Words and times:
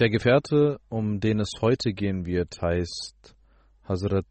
Der 0.00 0.10
Gefährte, 0.10 0.80
um 0.88 1.20
den 1.20 1.38
es 1.38 1.52
heute 1.60 1.92
gehen 1.92 2.26
wird, 2.26 2.60
heißt 2.60 3.36
Hazrat 3.84 4.26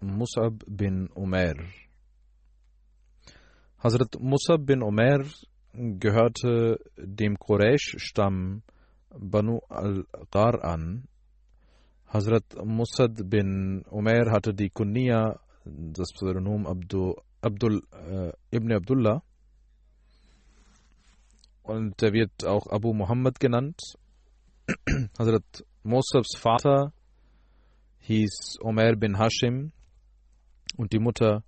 Musab 0.00 0.62
bin 0.68 1.08
Umair. 1.08 1.56
Hazrat 3.82 4.14
Musab 4.20 4.64
bin 4.64 4.80
Umair 4.80 5.24
gehörte 5.72 6.78
dem 6.96 7.36
Quraysh-Stamm 7.36 8.62
Banu 9.10 9.58
al-Ghar 9.68 10.62
an. 10.62 11.08
Hazrat 12.06 12.54
Musad 12.64 13.28
bin 13.28 13.82
Umair 13.90 14.30
hatte 14.30 14.54
die 14.54 14.70
Kunia, 14.70 15.40
das 15.64 16.12
Pseudonym 16.12 16.64
Abdul, 16.64 17.16
Abdul 17.40 17.82
äh, 17.90 18.56
ibn 18.56 18.70
Abdullah. 18.70 19.24
Und 21.64 22.00
er 22.04 22.12
wird 22.12 22.44
auch 22.44 22.68
Abu 22.68 22.94
Muhammad 22.94 23.40
genannt. 23.40 23.80
Hazrat 25.18 25.64
Musabs 25.82 26.36
Vater 26.36 26.92
hieß 28.00 28.58
Omer 28.60 28.96
bin 28.96 29.18
Hashim 29.18 29.72
und 30.76 30.92
die 30.92 30.98
Mutter 30.98 31.42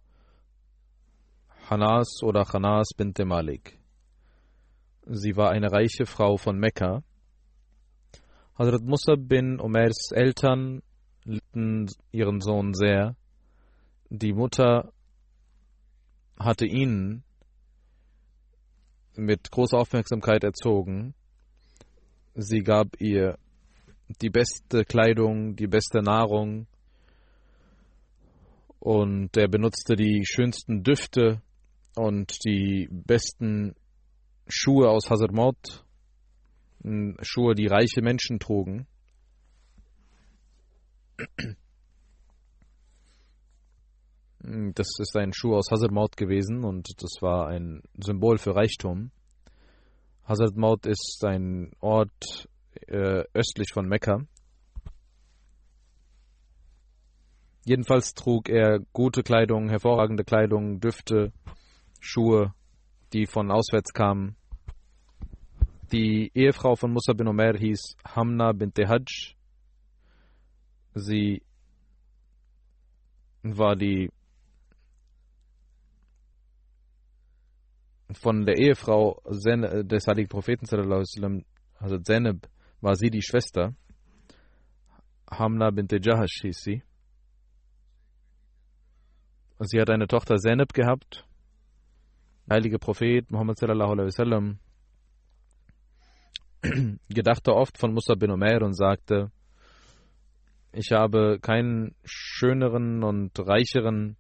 Hanas 1.69 2.23
oder 2.23 2.47
Hanas 2.51 2.89
bint 2.97 3.19
Malik. 3.19 3.79
Sie 5.05 5.37
war 5.37 5.51
eine 5.51 5.71
reiche 5.71 6.07
Frau 6.07 6.39
von 6.39 6.59
Mekka. 6.59 7.03
Hazrat 8.59 8.83
Musab 8.83 9.29
bin 9.29 9.61
Omers 9.61 10.13
Eltern 10.13 10.83
liebten 11.25 11.91
ihren 12.13 12.41
Sohn 12.41 12.73
sehr. 12.73 13.17
Die 14.09 14.33
Mutter 14.33 14.93
hatte 16.39 16.65
ihn 16.65 17.23
mit 19.15 19.51
großer 19.51 19.77
Aufmerksamkeit 19.77 20.43
erzogen. 20.43 21.15
Sie 22.35 22.63
gab 22.63 23.01
ihr 23.01 23.39
die 24.21 24.31
beste 24.31 24.85
Kleidung, 24.85 25.57
die 25.57 25.67
beste 25.67 26.01
Nahrung 26.01 26.67
und 28.79 29.37
er 29.37 29.49
benutzte 29.49 29.95
die 29.95 30.25
schönsten 30.25 30.83
Düfte 30.83 31.43
und 31.97 32.33
die 32.45 32.89
besten 32.91 33.75
Schuhe 34.49 34.89
aus 34.89 35.11
Hazarmaut, 35.11 35.85
Schuhe, 37.21 37.55
die 37.55 37.67
reiche 37.67 38.01
Menschen 38.01 38.39
trugen. 38.39 38.87
Das 44.39 44.89
ist 44.99 45.17
ein 45.17 45.33
Schuh 45.35 45.55
aus 45.55 45.71
Hazarmaut 45.71 46.17
gewesen 46.17 46.65
und 46.65 47.03
das 47.03 47.21
war 47.21 47.49
ein 47.49 47.83
Symbol 48.03 48.39
für 48.39 48.57
Reichtum. 48.57 49.11
Hazarmaut 50.31 50.87
ist 50.87 51.25
ein 51.25 51.73
Ort 51.81 52.49
äh, 52.87 53.25
östlich 53.35 53.73
von 53.73 53.89
Mekka. 53.89 54.21
Jedenfalls 57.65 58.15
trug 58.15 58.49
er 58.49 58.79
gute 58.93 59.25
Kleidung, 59.25 59.69
hervorragende 59.71 60.23
Kleidung, 60.23 60.79
Düfte, 60.79 61.33
Schuhe, 61.99 62.55
die 63.13 63.27
von 63.27 63.51
auswärts 63.51 63.93
kamen. 63.93 64.37
Die 65.91 66.31
Ehefrau 66.33 66.77
von 66.77 66.93
Musa 66.93 67.13
bin 67.13 67.27
Omer 67.27 67.59
hieß 67.59 67.97
Hamna 68.05 68.53
bint 68.53 68.79
Hajj. 68.79 69.35
Sie 70.95 71.43
war 73.43 73.75
die 73.75 74.11
von 78.13 78.45
der 78.45 78.59
Ehefrau 78.59 79.21
des 79.27 80.07
heiligen 80.07 80.29
Propheten, 80.29 80.67
also 81.79 81.99
Zeneb, 81.99 82.49
war 82.81 82.97
sie 82.97 83.11
die 83.11 83.23
Schwester. 83.23 83.75
Hamna 85.31 85.71
bint 85.71 85.93
Jahash 85.93 86.41
hieß 86.43 86.61
sie. 86.61 86.83
Sie 89.61 89.81
hat 89.81 89.91
eine 89.91 90.07
Tochter 90.07 90.37
Zeneb 90.37 90.73
gehabt. 90.73 91.25
Der 92.47 92.57
heilige 92.57 92.79
Prophet 92.79 93.31
Muhammad 93.31 93.59
sallallahu 93.59 93.93
alaihi 93.93 94.07
wasallam 94.07 94.59
gedachte 97.09 97.55
oft 97.55 97.79
von 97.79 97.93
Musa 97.93 98.15
bin 98.15 98.31
Umair 98.31 98.63
und 98.63 98.75
sagte, 98.75 99.31
ich 100.73 100.93
habe 100.93 101.39
keinen 101.41 101.95
schöneren 102.05 103.05
und 103.05 103.39
reicheren 103.39 104.17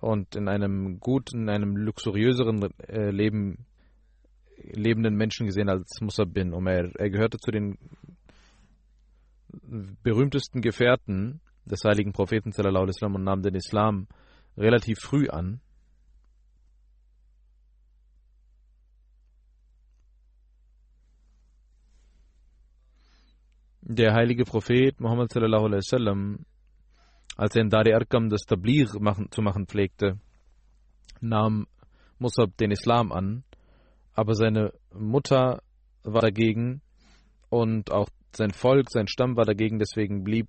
und 0.00 0.34
in 0.34 0.48
einem 0.48 0.98
guten, 0.98 1.42
in 1.42 1.48
einem 1.50 1.76
luxuriöseren 1.76 2.62
äh, 2.88 3.10
Leben 3.10 3.66
lebenden 4.62 5.16
Menschen 5.16 5.46
gesehen 5.46 5.68
als 5.68 6.00
Musa 6.00 6.24
bin 6.24 6.52
Umair. 6.52 6.90
Er 6.98 7.10
gehörte 7.10 7.38
zu 7.38 7.50
den 7.50 7.78
berühmtesten 10.02 10.60
Gefährten 10.60 11.40
des 11.64 11.82
heiligen 11.84 12.12
Propheten 12.12 12.52
sallallahu 12.52 12.82
alaihi 12.82 12.94
wasallam 12.94 13.14
und 13.16 13.24
nahm 13.24 13.42
den 13.42 13.54
Islam 13.54 14.06
relativ 14.56 14.98
früh 15.00 15.28
an. 15.28 15.60
Der 23.82 24.14
heilige 24.14 24.44
Prophet 24.44 25.00
Muhammad 25.00 25.32
sallallahu 25.32 25.64
alaihi 25.64 25.78
wasallam, 25.78 26.46
als 27.40 27.56
er 27.56 27.62
in 27.62 27.70
Dari 27.70 27.94
Arkam 27.94 28.28
das 28.28 28.42
Tabligh 28.42 29.00
machen, 29.00 29.28
zu 29.30 29.40
machen 29.40 29.66
pflegte, 29.66 30.18
nahm 31.22 31.66
Musab 32.18 32.54
den 32.58 32.70
Islam 32.70 33.12
an, 33.12 33.44
aber 34.12 34.34
seine 34.34 34.74
Mutter 34.92 35.62
war 36.02 36.20
dagegen 36.20 36.82
und 37.48 37.90
auch 37.90 38.10
sein 38.36 38.50
Volk, 38.50 38.90
sein 38.90 39.08
Stamm 39.08 39.36
war 39.38 39.46
dagegen, 39.46 39.78
deswegen 39.78 40.22
blieb 40.22 40.48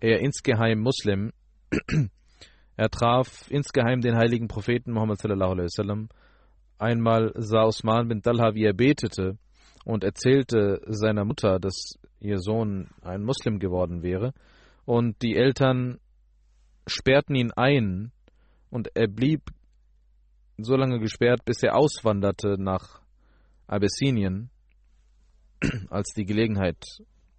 er 0.00 0.18
insgeheim 0.18 0.80
Muslim. 0.80 1.32
Er 2.80 2.90
traf 2.90 3.50
insgeheim 3.50 4.02
den 4.02 4.16
heiligen 4.16 4.46
Propheten 4.46 4.92
Muhammad 4.92 5.18
sallallahu 5.18 5.50
alaihi 5.50 5.64
wasallam. 5.64 6.08
Einmal 6.78 7.32
sah 7.34 7.64
Osman 7.64 8.06
bin 8.06 8.22
Talha, 8.22 8.54
wie 8.54 8.66
er 8.66 8.72
betete 8.72 9.36
und 9.84 10.04
erzählte 10.04 10.80
seiner 10.86 11.24
Mutter, 11.24 11.58
dass 11.58 11.98
ihr 12.20 12.38
Sohn 12.38 12.88
ein 13.02 13.24
Muslim 13.24 13.58
geworden 13.58 14.04
wäre. 14.04 14.32
Und 14.84 15.22
die 15.22 15.34
Eltern 15.34 15.98
sperrten 16.88 17.34
ihn 17.34 17.52
ein 17.52 18.12
und 18.70 18.90
er 18.94 19.08
blieb 19.08 19.42
so 20.58 20.76
lange 20.76 20.98
gesperrt, 20.98 21.44
bis 21.44 21.62
er 21.62 21.76
auswanderte 21.76 22.56
nach 22.58 23.00
Abessinien, 23.66 24.50
als 25.90 26.12
die 26.14 26.24
Gelegenheit 26.24 26.82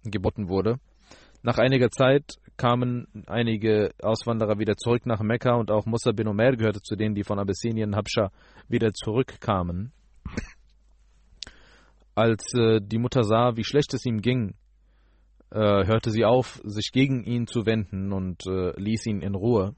geboten 0.04 0.48
wurde. 0.48 0.78
Nach 1.42 1.58
einiger 1.58 1.90
Zeit 1.90 2.34
kamen 2.56 3.06
einige 3.26 3.92
Auswanderer 4.02 4.58
wieder 4.58 4.76
zurück 4.76 5.06
nach 5.06 5.20
Mekka 5.20 5.54
und 5.54 5.70
auch 5.70 5.86
Musa 5.86 6.12
bin 6.12 6.28
Omer 6.28 6.52
gehörte 6.52 6.82
zu 6.82 6.96
denen, 6.96 7.14
die 7.14 7.24
von 7.24 7.38
Abessinien, 7.38 7.96
Habscha, 7.96 8.30
wieder 8.68 8.92
zurückkamen. 8.92 9.92
Als 12.14 12.52
äh, 12.54 12.80
die 12.82 12.98
Mutter 12.98 13.24
sah, 13.24 13.56
wie 13.56 13.64
schlecht 13.64 13.94
es 13.94 14.04
ihm 14.04 14.20
ging, 14.20 14.54
hörte 15.58 16.10
sie 16.10 16.24
auf, 16.24 16.60
sich 16.64 16.90
gegen 16.92 17.24
ihn 17.24 17.46
zu 17.46 17.66
wenden 17.66 18.12
und 18.12 18.46
äh, 18.46 18.78
ließ 18.78 19.06
ihn 19.06 19.20
in 19.20 19.34
Ruhe. 19.34 19.74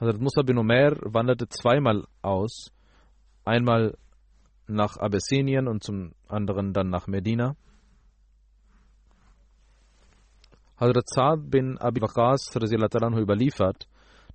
Hazrat 0.00 0.20
Musa 0.20 0.42
bin 0.42 0.58
Omer 0.58 0.96
wanderte 1.02 1.48
zweimal 1.48 2.06
aus, 2.22 2.72
einmal 3.44 3.96
nach 4.66 4.96
Abessinien 4.96 5.68
und 5.68 5.82
zum 5.82 6.14
anderen 6.28 6.72
dann 6.72 6.88
nach 6.88 7.06
Medina. 7.06 7.56
Hazrat 10.78 11.08
Saad 11.08 11.50
bin 11.50 11.78
Abi 11.78 12.00
Waqas 12.00 12.50
überliefert, 12.56 13.86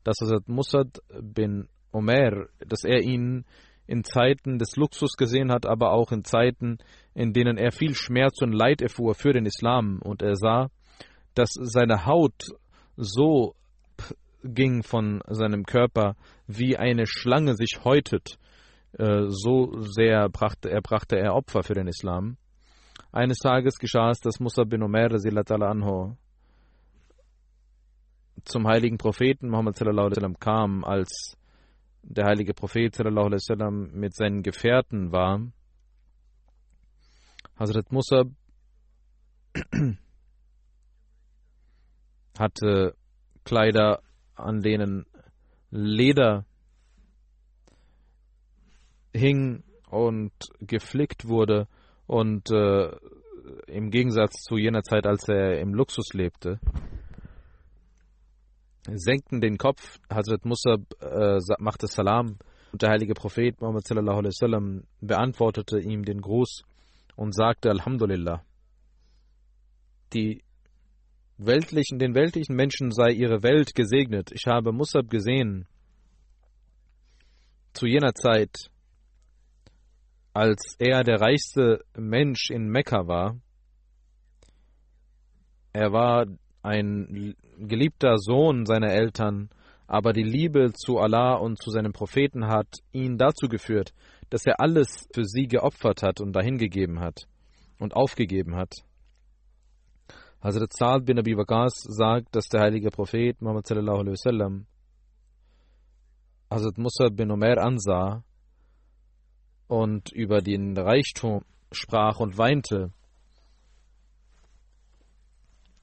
dass 0.04 0.18
Hazrat 0.22 0.48
Musad 0.48 1.00
bin 1.22 1.68
Omer, 1.92 2.48
dass 2.66 2.84
er 2.84 3.02
ihn 3.02 3.46
in 3.90 4.04
Zeiten 4.04 4.60
des 4.60 4.76
Luxus 4.76 5.18
gesehen 5.18 5.52
hat, 5.52 5.66
aber 5.66 5.92
auch 5.92 6.12
in 6.12 6.24
Zeiten, 6.24 6.78
in 7.16 7.34
denen 7.34 7.58
er 7.58 7.72
viel 7.72 7.96
Schmerz 7.96 8.40
und 8.42 8.54
Leid 8.54 8.82
erfuhr 8.82 9.16
für 9.16 9.34
den 9.34 9.48
Islam 9.48 10.00
und 10.04 10.22
er 10.22 10.36
sah, 10.36 10.70
dass 11.34 11.50
seine 11.54 12.06
Haut 12.06 12.52
so 12.96 13.56
ging 14.44 14.84
von 14.84 15.22
seinem 15.28 15.66
Körper, 15.66 16.16
wie 16.46 16.78
eine 16.78 17.08
Schlange 17.08 17.56
sich 17.56 17.80
häutet. 17.84 18.38
Äh, 18.94 19.26
so 19.28 19.82
sehr 19.82 20.30
brachte 20.30 20.70
er, 20.70 20.82
brachte 20.82 21.18
er 21.18 21.34
Opfer 21.34 21.64
für 21.64 21.74
den 21.74 21.88
Islam. 21.88 22.38
Eines 23.12 23.40
Tages 23.40 23.80
geschah 23.80 24.12
es, 24.12 24.20
dass 24.20 24.40
Musa 24.40 24.66
bin 24.66 24.84
Omer 24.84 25.10
anho 25.62 26.16
zum 28.46 28.68
heiligen 28.68 28.98
Propheten 28.98 29.50
Muhammad 29.50 29.76
sallam, 29.76 30.40
kam, 30.40 30.84
als 30.84 31.38
der 32.04 32.26
heilige 32.26 32.54
Prophet 32.54 32.96
sallam, 32.96 33.92
mit 33.94 34.16
seinen 34.16 34.44
Gefährten 34.44 35.12
war. 35.12 35.42
Hazrat 37.58 37.92
Musa 37.92 38.24
hatte 42.38 42.96
Kleider 43.44 44.02
an 44.36 44.62
denen 44.62 45.06
Leder 45.72 46.46
hing 49.14 49.64
und 49.90 50.32
geflickt 50.60 51.28
wurde 51.28 51.68
und 52.08 52.50
äh, 52.52 52.92
im 53.68 53.90
Gegensatz 53.90 54.44
zu 54.44 54.58
jener 54.58 54.84
Zeit, 54.84 55.06
als 55.06 55.28
er 55.28 55.60
im 55.60 55.74
Luxus 55.74 56.14
lebte, 56.14 56.60
senkten 58.88 59.42
den 59.42 59.58
Kopf. 59.58 60.00
Hazrat 60.10 60.46
Musab 60.46 60.82
äh, 61.02 61.40
machte 61.60 61.88
Salam 61.88 62.38
und 62.72 62.82
der 62.82 62.90
heilige 62.90 63.14
Prophet 63.14 63.60
Muhammad 63.62 63.86
sallallahu 63.86 64.18
alaihi 64.18 64.34
wasallam 64.34 64.84
beantwortete 65.02 65.80
ihm 65.80 66.04
den 66.04 66.22
Gruß 66.22 66.64
und 67.16 67.34
sagte 67.34 67.70
Alhamdulillah. 67.70 68.44
Die 70.14 70.44
weltlichen, 71.38 72.00
den 72.00 72.16
weltlichen 72.16 72.56
Menschen 72.56 72.92
sei 72.92 73.12
ihre 73.12 73.44
Welt 73.44 73.74
gesegnet. 73.74 74.32
Ich 74.34 74.46
habe 74.46 74.72
Musab 74.72 75.10
gesehen 75.10 75.68
zu 77.74 77.86
jener 77.86 78.14
Zeit, 78.14 78.70
als 80.34 80.76
er 80.80 81.04
der 81.04 81.22
reichste 81.22 81.84
Mensch 81.98 82.50
in 82.50 82.68
Mekka 82.68 83.08
war. 83.08 83.40
Er 85.72 85.92
war 85.92 86.26
ein 86.62 87.36
geliebter 87.58 88.18
Sohn 88.18 88.66
seiner 88.66 88.92
Eltern, 88.92 89.50
aber 89.88 90.14
die 90.14 90.24
Liebe 90.24 90.72
zu 90.74 91.00
Allah 91.00 91.34
und 91.36 91.62
zu 91.62 91.72
seinem 91.72 91.94
Propheten 91.94 92.48
hat 92.48 92.68
ihn 92.92 93.18
dazu 93.18 93.48
geführt, 93.48 93.94
dass 94.30 94.46
er 94.46 94.60
alles 94.60 95.08
für 95.14 95.26
sie 95.26 95.48
geopfert 95.48 96.04
hat 96.04 96.22
und 96.22 96.34
dahingegeben 96.34 97.00
hat 97.00 97.28
und 97.80 97.96
aufgegeben 97.96 98.56
hat. 98.56 98.74
Hazrat 100.42 100.72
Sa'd 100.74 101.06
bin 101.06 101.20
Abi 101.20 101.36
Waqas 101.36 101.74
sagt, 101.84 102.36
dass 102.36 102.48
der 102.48 102.62
heilige 102.62 102.92
Prophet 102.92 103.42
Muhammad 103.42 103.68
sallallahu 103.68 104.00
alaihi 104.00 104.14
wasallam 104.14 104.66
Hazrat 106.50 106.78
Musa 106.78 107.10
bin 107.10 107.32
Umar 107.32 107.58
ansah 107.58 108.24
und 109.68 110.12
über 110.12 110.42
den 110.42 110.78
Reichtum 110.78 111.44
sprach 111.72 112.20
und 112.20 112.38
weinte, 112.38 112.92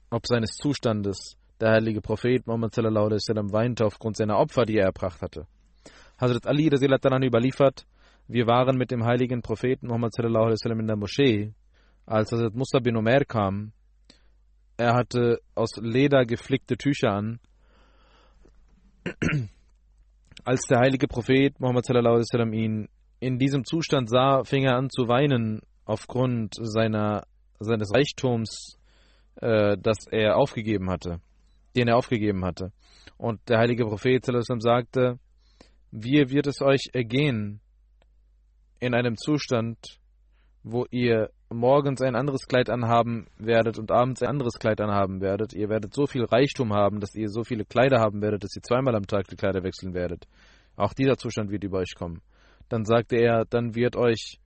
ob 0.09 0.25
seines 0.25 0.51
Zustandes 0.51 1.37
der 1.59 1.71
heilige 1.71 2.01
Prophet 2.01 2.45
Muhammad 2.45 2.75
weinte 2.77 3.85
aufgrund 3.85 4.17
seiner 4.17 4.37
Opfer, 4.37 4.65
die 4.65 4.77
er 4.77 4.85
erbracht 4.85 5.21
hatte. 5.21 5.47
Hazrat 6.19 6.47
Ali 6.47 6.69
daran 6.69 7.23
überliefert, 7.23 7.85
wir 8.27 8.45
waren 8.47 8.77
mit 8.77 8.91
dem 8.91 9.05
heiligen 9.05 9.41
Propheten 9.41 9.87
Muhammad 9.87 10.13
in 10.19 10.87
der 10.87 10.95
Moschee, 10.95 11.53
als 12.05 12.31
Hazrat 12.31 12.55
Musa 12.55 12.79
bin 12.79 12.95
Umar 12.95 13.25
kam 13.25 13.71
er 14.77 14.93
hatte 14.93 15.41
aus 15.55 15.71
Leder 15.77 16.25
geflickte 16.25 16.77
Tücher 16.77 17.11
an. 17.11 17.39
Als 20.45 20.61
der 20.69 20.79
heilige 20.79 21.07
Prophet 21.07 21.59
Muhammad 21.59 21.89
ihn 22.53 22.87
in 23.19 23.39
diesem 23.39 23.65
Zustand 23.65 24.09
sah, 24.09 24.43
fing 24.43 24.65
er 24.65 24.77
an 24.77 24.89
zu 24.89 25.07
weinen 25.07 25.61
aufgrund 25.85 26.53
seiner, 26.61 27.25
seines 27.59 27.91
Reichtums, 27.93 28.76
äh, 29.41 29.77
das 29.79 30.07
er 30.09 30.37
aufgegeben 30.37 30.89
hatte, 30.89 31.19
den 31.75 31.87
er 31.87 31.97
aufgegeben 31.97 32.45
hatte. 32.45 32.71
Und 33.17 33.39
der 33.49 33.59
heilige 33.59 33.85
Prophet 33.85 34.25
sagte, 34.25 35.19
wie 35.91 36.29
wird 36.29 36.47
es 36.47 36.61
euch 36.61 36.89
ergehen 36.93 37.61
in 38.79 38.93
einem 38.93 39.17
Zustand, 39.17 39.77
wo 40.63 40.85
ihr 40.91 41.29
morgens 41.49 42.01
ein 42.01 42.15
anderes 42.15 42.45
Kleid 42.47 42.69
anhaben 42.69 43.27
werdet 43.37 43.79
und 43.79 43.91
abends 43.91 44.21
ein 44.21 44.29
anderes 44.29 44.59
Kleid 44.59 44.81
anhaben 44.81 45.21
werdet. 45.21 45.53
Ihr 45.53 45.69
werdet 45.69 45.93
so 45.93 46.05
viel 46.05 46.25
Reichtum 46.25 46.73
haben, 46.73 46.99
dass 46.99 47.15
ihr 47.15 47.29
so 47.29 47.43
viele 47.43 47.63
Kleider 47.63 47.99
haben 47.99 48.21
werdet, 48.21 48.43
dass 48.43 48.55
ihr 48.55 48.61
zweimal 48.61 48.95
am 48.95 49.07
Tag 49.07 49.27
die 49.27 49.37
Kleider 49.37 49.63
wechseln 49.63 49.93
werdet. 49.93 50.27
Auch 50.75 50.93
dieser 50.93 51.17
Zustand 51.17 51.49
wird 51.49 51.63
über 51.63 51.79
euch 51.79 51.95
kommen. 51.95 52.21
Dann 52.69 52.85
sagte 52.85 53.15
er, 53.15 53.45
dann 53.45 53.75
wird 53.75 53.95
euch 53.95 54.39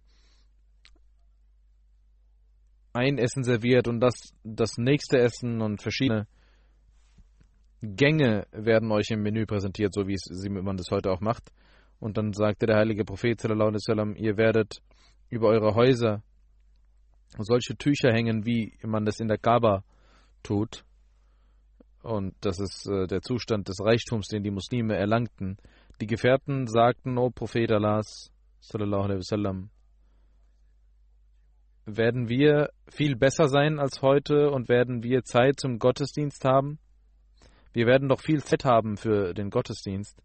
ein 2.94 3.18
Essen 3.18 3.44
serviert 3.44 3.88
und 3.88 4.00
das, 4.00 4.34
das 4.44 4.78
nächste 4.78 5.20
Essen 5.20 5.62
und 5.62 5.82
verschiedene 5.82 6.28
Gänge 7.82 8.46
werden 8.52 8.92
euch 8.92 9.10
im 9.10 9.22
Menü 9.24 9.46
präsentiert, 9.46 9.94
so 9.94 10.08
wie 10.08 10.14
es, 10.14 10.28
man 10.50 10.78
das 10.78 10.92
heute 10.92 11.12
auch 11.12 11.22
macht. 11.22 11.52
Und 12.00 12.18
dann 12.18 12.34
sagte 12.34 12.66
der 12.66 12.78
heilige 12.78 13.06
Prophet, 13.06 13.44
ihr 13.44 14.38
werdet 14.38 14.82
über 15.30 15.48
eure 15.48 15.74
Häuser 15.76 16.22
solche 17.38 17.76
Tücher 17.78 18.12
hängen, 18.12 18.46
wie 18.46 18.78
man 18.84 19.06
das 19.06 19.20
in 19.20 19.28
der 19.28 19.38
Kaaba 19.38 19.84
tut. 20.44 20.84
Und 22.04 22.36
das 22.42 22.60
ist 22.60 22.88
äh, 22.88 23.08
der 23.08 23.22
Zustand 23.22 23.68
des 23.68 23.80
Reichtums, 23.80 24.28
den 24.28 24.44
die 24.44 24.52
Muslime 24.52 24.96
erlangten. 24.96 25.58
Die 26.02 26.08
Gefährten 26.08 26.68
sagten, 26.68 27.18
O 27.18 27.30
Prophet 27.30 27.72
Allahs, 27.72 28.32
sallallahu 28.60 29.04
alaihi 29.04 29.20
wasallam, 29.20 29.70
werden 31.86 32.30
wir 32.30 32.70
viel 32.88 33.16
besser 33.16 33.48
sein 33.48 33.80
als 33.80 34.02
heute 34.02 34.52
und 34.52 34.70
werden 34.70 35.04
wir 35.04 35.24
Zeit 35.24 35.60
zum 35.60 35.80
Gottesdienst 35.80 36.46
haben? 36.46 36.80
Wir 37.74 37.88
werden 37.88 38.10
doch 38.10 38.22
viel 38.22 38.44
Zeit 38.44 38.66
haben 38.66 38.98
für 38.98 39.34
den 39.34 39.50
Gottesdienst 39.50 40.22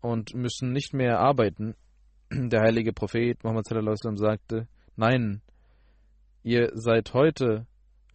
und 0.00 0.34
müssen 0.34 0.72
nicht 0.72 0.94
mehr 0.94 1.18
arbeiten. 1.20 1.74
Der 2.30 2.60
heilige 2.62 2.92
Prophet 2.92 3.42
Muhammad 3.44 3.66
wasallam 3.70 4.16
sagte, 4.16 4.68
nein, 4.96 5.42
Ihr 6.48 6.70
seid 6.72 7.12
heute 7.14 7.66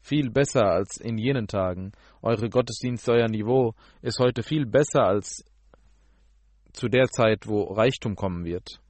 viel 0.01 0.31
besser 0.31 0.65
als 0.65 0.97
in 0.97 1.19
jenen 1.19 1.47
Tagen. 1.47 1.91
Eure 2.21 2.49
Gottesdienste, 2.49 3.11
euer 3.11 3.27
Niveau 3.27 3.75
ist 4.01 4.17
heute 4.19 4.43
viel 4.43 4.65
besser 4.65 5.03
als 5.03 5.43
zu 6.73 6.87
der 6.87 7.05
Zeit, 7.09 7.47
wo 7.47 7.63
Reichtum 7.63 8.15
kommen 8.15 8.43
wird. 8.43 8.81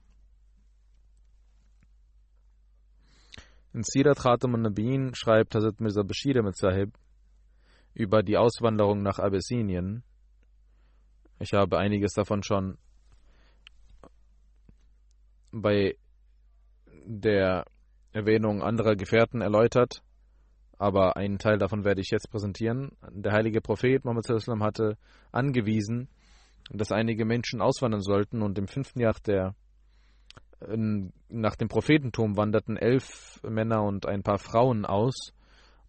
In 3.74 3.82
Sirat 3.82 4.20
Khatam 4.20 4.54
al-Nabin 4.54 5.16
schreibt 5.16 5.56
Hazrat 5.56 5.80
Mirza 5.80 6.04
Bashir 6.04 6.40
mit 6.44 6.56
Sahib 6.56 6.96
über 7.92 8.22
die 8.22 8.36
Auswanderung 8.36 9.02
nach 9.02 9.18
Abessinien. 9.18 10.04
Ich 11.40 11.54
habe 11.54 11.76
einiges 11.78 12.12
davon 12.12 12.44
schon 12.44 12.78
bei 15.50 15.96
der 17.04 17.64
Erwähnung 18.12 18.62
anderer 18.62 18.94
Gefährten 18.94 19.40
erläutert, 19.40 20.04
aber 20.78 21.16
einen 21.16 21.38
Teil 21.38 21.58
davon 21.58 21.84
werde 21.84 22.00
ich 22.00 22.12
jetzt 22.12 22.30
präsentieren. 22.30 22.92
Der 23.10 23.32
heilige 23.32 23.60
Prophet 23.60 24.04
Muhammad 24.04 24.28
hatte 24.28 24.96
angewiesen, 25.32 26.08
dass 26.70 26.92
einige 26.92 27.24
Menschen 27.24 27.60
auswandern 27.60 28.02
sollten 28.02 28.40
und 28.40 28.56
im 28.56 28.68
fünften 28.68 29.00
Jahr 29.00 29.16
der 29.26 29.56
nach 31.28 31.56
dem 31.56 31.68
Prophetentum 31.68 32.36
wanderten 32.36 32.76
elf 32.76 33.40
Männer 33.42 33.82
und 33.82 34.06
ein 34.06 34.22
paar 34.22 34.38
Frauen 34.38 34.84
aus. 34.84 35.32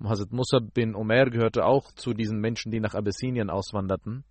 Hazrat 0.04 0.32
Musa 0.32 0.60
bin 0.60 0.96
Omer 0.96 1.30
gehörte 1.30 1.66
auch 1.66 1.92
zu 1.94 2.14
diesen 2.14 2.40
Menschen, 2.40 2.72
die 2.72 2.80
nach 2.80 2.96
Abessinien 2.96 3.50
auswanderten. 3.50 4.24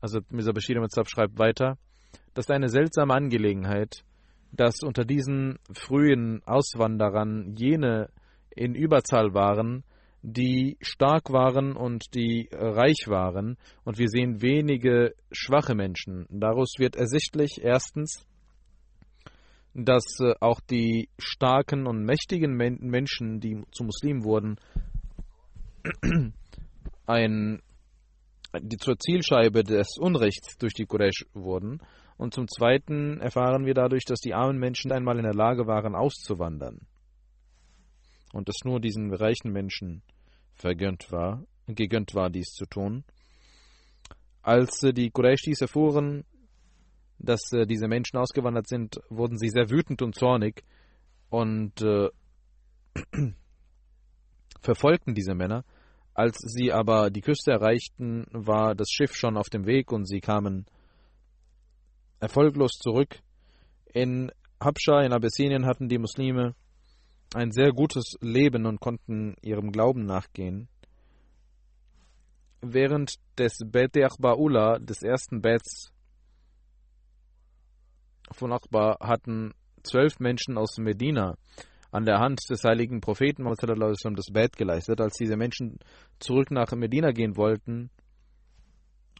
Also 0.00 0.20
Mirza 0.30 0.52
Bashir 0.52 0.80
Mitzab 0.80 1.08
schreibt 1.08 1.38
weiter, 1.38 1.78
das 2.34 2.46
ist 2.46 2.50
eine 2.50 2.68
seltsame 2.68 3.14
Angelegenheit, 3.14 4.04
dass 4.50 4.82
unter 4.82 5.04
diesen 5.04 5.58
frühen 5.72 6.42
Auswanderern 6.44 7.54
jene 7.56 8.10
in 8.50 8.74
Überzahl 8.74 9.32
waren, 9.32 9.84
die 10.22 10.78
stark 10.80 11.32
waren 11.32 11.76
und 11.76 12.14
die 12.14 12.48
reich 12.52 13.08
waren. 13.08 13.58
Und 13.84 13.98
wir 13.98 14.08
sehen 14.08 14.40
wenige 14.40 15.14
schwache 15.32 15.74
Menschen. 15.74 16.26
Daraus 16.30 16.74
wird 16.78 16.96
ersichtlich, 16.96 17.60
erstens, 17.62 18.24
dass 19.74 20.20
äh, 20.20 20.34
auch 20.40 20.60
die 20.60 21.08
starken 21.18 21.86
und 21.86 22.04
mächtigen 22.04 22.56
Menschen, 22.56 23.40
die 23.40 23.62
zu 23.72 23.84
Muslimen 23.84 24.22
wurden, 24.22 24.56
ein, 27.06 27.62
die 28.60 28.76
zur 28.76 28.98
Zielscheibe 28.98 29.64
des 29.64 29.96
Unrechts 29.98 30.56
durch 30.58 30.74
die 30.74 30.86
Quraysh 30.86 31.26
wurden. 31.32 31.80
Und 32.16 32.34
zum 32.34 32.46
Zweiten 32.46 33.18
erfahren 33.20 33.64
wir 33.64 33.74
dadurch, 33.74 34.04
dass 34.04 34.20
die 34.20 34.34
armen 34.34 34.58
Menschen 34.58 34.92
einmal 34.92 35.16
in 35.16 35.24
der 35.24 35.34
Lage 35.34 35.66
waren, 35.66 35.96
auszuwandern 35.96 36.86
und 38.32 38.48
es 38.48 38.64
nur 38.64 38.80
diesen 38.80 39.12
reichen 39.12 39.52
Menschen 39.52 40.02
vergönnt 40.54 41.10
war, 41.10 41.44
gegönnt 41.66 42.14
war, 42.14 42.30
dies 42.30 42.52
zu 42.52 42.66
tun. 42.66 43.04
Als 44.42 44.80
die 44.80 45.10
Qurayshis 45.10 45.60
erfuhren, 45.60 46.24
dass 47.18 47.52
äh, 47.52 47.66
diese 47.66 47.86
Menschen 47.88 48.18
ausgewandert 48.18 48.68
sind, 48.68 49.00
wurden 49.08 49.38
sie 49.38 49.48
sehr 49.48 49.70
wütend 49.70 50.02
und 50.02 50.16
zornig 50.16 50.64
und 51.30 51.80
äh, 51.80 52.08
verfolgten 54.60 55.14
diese 55.14 55.34
Männer. 55.34 55.64
Als 56.14 56.36
sie 56.38 56.72
aber 56.72 57.10
die 57.10 57.22
Küste 57.22 57.52
erreichten, 57.52 58.26
war 58.32 58.74
das 58.74 58.90
Schiff 58.90 59.14
schon 59.14 59.36
auf 59.36 59.48
dem 59.48 59.66
Weg 59.66 59.92
und 59.92 60.06
sie 60.06 60.20
kamen 60.20 60.66
erfolglos 62.20 62.72
zurück. 62.72 63.20
In 63.94 64.30
Habscha 64.60 65.02
in 65.02 65.12
Abessinien 65.12 65.64
hatten 65.64 65.88
die 65.88 65.98
Muslime 65.98 66.54
ein 67.34 67.52
sehr 67.52 67.72
gutes 67.72 68.16
Leben 68.20 68.66
und 68.66 68.80
konnten 68.80 69.36
ihrem 69.42 69.72
Glauben 69.72 70.04
nachgehen. 70.04 70.68
Während 72.60 73.14
des 73.38 73.58
Bet 73.66 73.96
Achbaula, 74.04 74.78
des 74.78 75.02
ersten 75.02 75.40
Bets 75.40 75.92
von 78.30 78.52
Achbar, 78.52 78.98
hatten 79.00 79.52
zwölf 79.82 80.20
Menschen 80.20 80.56
aus 80.56 80.78
Medina 80.78 81.36
an 81.90 82.06
der 82.06 82.20
Hand 82.20 82.40
des 82.48 82.64
heiligen 82.64 83.00
Propheten 83.00 83.44
das 84.14 84.32
Bet 84.32 84.56
geleistet. 84.56 85.00
Als 85.00 85.14
diese 85.14 85.36
Menschen 85.36 85.78
zurück 86.20 86.50
nach 86.50 86.72
Medina 86.72 87.10
gehen 87.10 87.36
wollten, 87.36 87.90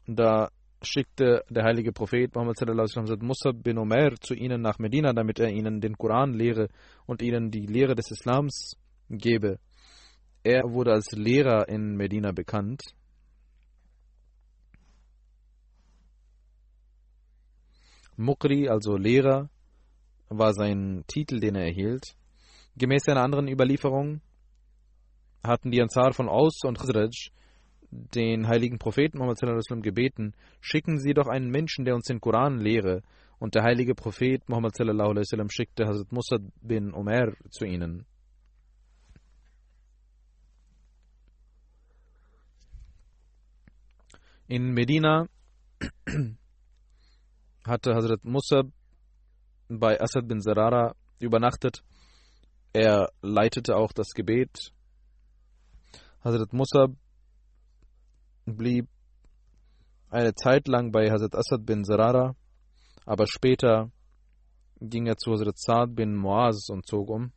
da 0.06 0.50
schickte 0.86 1.44
der 1.48 1.64
heilige 1.64 1.92
Prophet 1.92 2.34
Muhammad 2.34 3.22
Musab 3.22 3.62
bin 3.62 3.78
Umar 3.78 4.14
zu 4.20 4.34
ihnen 4.34 4.60
nach 4.60 4.78
Medina, 4.78 5.12
damit 5.12 5.38
er 5.38 5.50
ihnen 5.50 5.80
den 5.80 5.96
Koran 5.96 6.34
lehre 6.34 6.68
und 7.06 7.22
ihnen 7.22 7.50
die 7.50 7.66
Lehre 7.66 7.94
des 7.94 8.10
Islams 8.10 8.76
gebe. 9.08 9.58
Er 10.42 10.62
wurde 10.64 10.92
als 10.92 11.12
Lehrer 11.12 11.68
in 11.68 11.96
Medina 11.96 12.32
bekannt. 12.32 12.82
Mukri, 18.16 18.68
also 18.68 18.96
Lehrer, 18.96 19.48
war 20.28 20.52
sein 20.52 21.04
Titel, 21.06 21.40
den 21.40 21.54
er 21.54 21.66
erhielt. 21.66 22.14
Gemäß 22.76 23.08
einer 23.08 23.22
anderen 23.22 23.48
Überlieferung 23.48 24.20
hatten 25.42 25.70
die 25.70 25.82
Ansar 25.82 26.12
von 26.12 26.28
Aus 26.28 26.60
und 26.64 26.78
Khazraj 26.78 27.30
den 27.92 28.48
heiligen 28.48 28.78
Propheten 28.78 29.18
Muhammad 29.18 29.38
gebeten, 29.82 30.34
schicken 30.60 30.98
Sie 30.98 31.12
doch 31.12 31.26
einen 31.26 31.50
Menschen, 31.50 31.84
der 31.84 31.94
uns 31.94 32.06
den 32.06 32.20
Koran 32.20 32.58
lehre. 32.58 33.02
Und 33.38 33.54
der 33.54 33.64
heilige 33.64 33.94
Prophet 33.94 34.48
Muhammad 34.48 34.74
schickte 34.76 35.86
Hazrat 35.86 36.10
Musa 36.10 36.38
bin 36.62 36.94
Umar 36.94 37.32
zu 37.50 37.64
ihnen. 37.64 38.06
In 44.46 44.72
Medina 44.72 45.26
hatte 47.66 47.94
Hazrat 47.94 48.24
Musa 48.24 48.62
bei 49.68 50.00
Asad 50.00 50.28
bin 50.28 50.40
Zarara 50.40 50.94
übernachtet. 51.18 51.82
Er 52.72 53.10
leitete 53.20 53.76
auch 53.76 53.92
das 53.92 54.08
Gebet. 54.14 54.72
Hazrat 56.24 56.52
Musab 56.52 56.92
blieb 58.46 58.88
eine 60.10 60.34
Zeit 60.34 60.68
lang 60.68 60.92
bei 60.92 61.10
Hazrat 61.10 61.34
Asad 61.34 61.64
bin 61.64 61.84
Zarara, 61.84 62.34
aber 63.06 63.26
später 63.26 63.90
ging 64.80 65.06
er 65.06 65.16
zu 65.16 65.32
Hazrat 65.32 65.58
Saad 65.58 65.94
bin 65.94 66.14
Muaz 66.16 66.68
und 66.68 66.86
zog 66.86 67.08
um. 67.08 67.32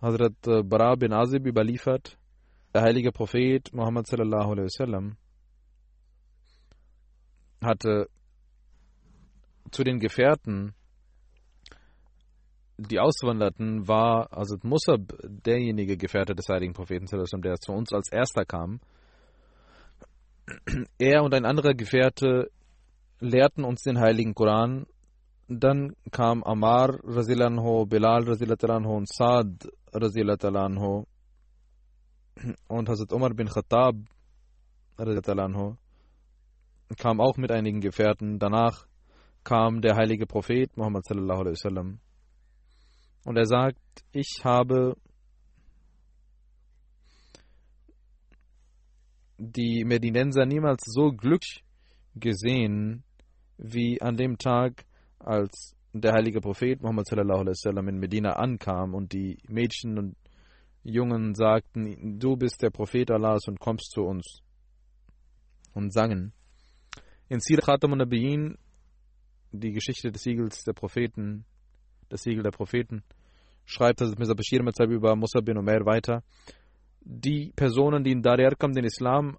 Hazrat 0.00 0.46
äh, 0.46 0.62
Bara 0.62 0.94
bin 0.94 1.12
Azib 1.12 1.46
überliefert, 1.46 2.18
der 2.74 2.82
heilige 2.82 3.12
Prophet 3.12 3.72
Muhammad 3.72 4.06
sallallahu 4.06 4.52
alaihi 4.52 4.66
wasallam 4.66 5.16
hatte 7.62 8.08
zu 9.70 9.82
den 9.82 9.98
Gefährten 9.98 10.74
die 12.78 13.00
Auswanderten 13.00 13.88
war 13.88 14.32
also 14.32 14.56
Musab 14.62 15.00
derjenige 15.22 15.96
Gefährte 15.96 16.34
des 16.34 16.48
heiligen 16.48 16.74
Propheten, 16.74 17.06
der 17.06 17.56
zu 17.56 17.72
uns 17.72 17.92
als 17.92 18.10
erster 18.12 18.44
kam. 18.44 18.80
Er 20.98 21.22
und 21.22 21.34
ein 21.34 21.44
anderer 21.44 21.74
Gefährte 21.74 22.50
lehrten 23.20 23.64
uns 23.64 23.82
den 23.82 23.98
heiligen 23.98 24.34
Koran. 24.34 24.86
Dann 25.48 25.94
kam 26.10 26.42
Amar 26.44 26.98
Razilanho, 27.02 27.86
Bilal 27.86 28.24
Razilanho 28.28 28.96
und 28.96 29.08
Saad 29.08 29.68
Razilanho 29.92 31.06
und 32.68 32.88
Hazrat 32.88 33.12
Umar 33.12 33.30
bin 33.34 33.48
Khattab 33.48 33.96
Razilanho 34.98 35.76
kam 36.98 37.20
auch 37.20 37.36
mit 37.36 37.50
einigen 37.50 37.80
Gefährten. 37.80 38.38
Danach 38.38 38.86
kam 39.44 39.80
der 39.80 39.96
heilige 39.96 40.26
Prophet 40.26 40.76
Muhammad 40.76 41.04
sallallahu 41.04 41.40
alaihi 41.40 41.54
wasallam 41.54 41.98
und 43.26 43.36
er 43.36 43.46
sagt, 43.46 43.80
ich 44.12 44.44
habe 44.44 44.96
die 49.36 49.84
Medinenser 49.84 50.46
niemals 50.46 50.84
so 50.86 51.10
glücklich 51.10 51.64
gesehen 52.14 53.02
wie 53.58 54.00
an 54.00 54.16
dem 54.16 54.38
Tag, 54.38 54.84
als 55.18 55.74
der 55.92 56.12
heilige 56.12 56.40
Prophet 56.40 56.80
Muhammad 56.80 57.06
sallam, 57.08 57.88
in 57.88 57.98
Medina 57.98 58.34
ankam 58.34 58.94
und 58.94 59.12
die 59.12 59.38
Mädchen 59.48 59.98
und 59.98 60.16
Jungen 60.84 61.34
sagten, 61.34 62.20
du 62.20 62.36
bist 62.36 62.62
der 62.62 62.70
Prophet 62.70 63.10
Allahs 63.10 63.48
und 63.48 63.58
kommst 63.58 63.90
zu 63.90 64.02
uns 64.02 64.38
und 65.74 65.92
sangen. 65.92 66.32
In 67.28 67.40
Sir 67.40 67.58
Khatam 67.58 67.90
Nabiyin, 67.90 68.56
die 69.50 69.72
Geschichte 69.72 70.12
des 70.12 70.22
Siegels 70.22 70.62
der 70.62 70.74
Propheten, 70.74 71.44
das 72.08 72.22
Siegel 72.22 72.44
der 72.44 72.52
Propheten, 72.52 73.02
schreibt 73.66 74.00
Hazrat 74.00 74.18
Mirza 74.18 74.34
Bashir 74.34 74.62
Matzab 74.62 74.88
über 74.88 75.14
Musa 75.14 75.40
bin 75.40 75.58
Umair 75.58 75.84
weiter. 75.84 76.22
Die 77.00 77.52
Personen, 77.54 78.02
die 78.02 78.12
in 78.12 78.22
Dar 78.22 78.38
Arkam 78.38 78.72
den 78.72 78.84
Islam 78.84 79.36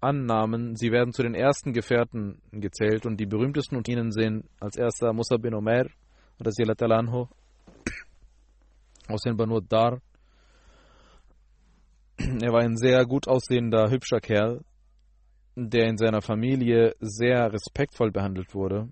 annahmen, 0.00 0.76
sie 0.76 0.90
werden 0.90 1.12
zu 1.12 1.22
den 1.22 1.34
ersten 1.34 1.72
Gefährten 1.72 2.42
gezählt 2.50 3.06
und 3.06 3.18
die 3.18 3.26
berühmtesten 3.26 3.76
unter 3.76 3.92
ihnen 3.92 4.10
sind 4.12 4.44
als 4.60 4.76
erster 4.76 5.12
Musa 5.12 5.36
bin 5.36 5.54
Umair, 5.54 5.86
Anho, 6.38 7.28
aus 9.08 9.22
den 9.22 9.36
Banu 9.36 9.60
Dar. 9.60 10.00
Er 12.18 12.52
war 12.52 12.60
ein 12.60 12.76
sehr 12.76 13.04
gut 13.06 13.26
aussehender, 13.26 13.90
hübscher 13.90 14.20
Kerl, 14.20 14.60
der 15.56 15.88
in 15.88 15.96
seiner 15.96 16.22
Familie 16.22 16.94
sehr 17.00 17.52
respektvoll 17.52 18.10
behandelt 18.10 18.54
wurde. 18.54 18.88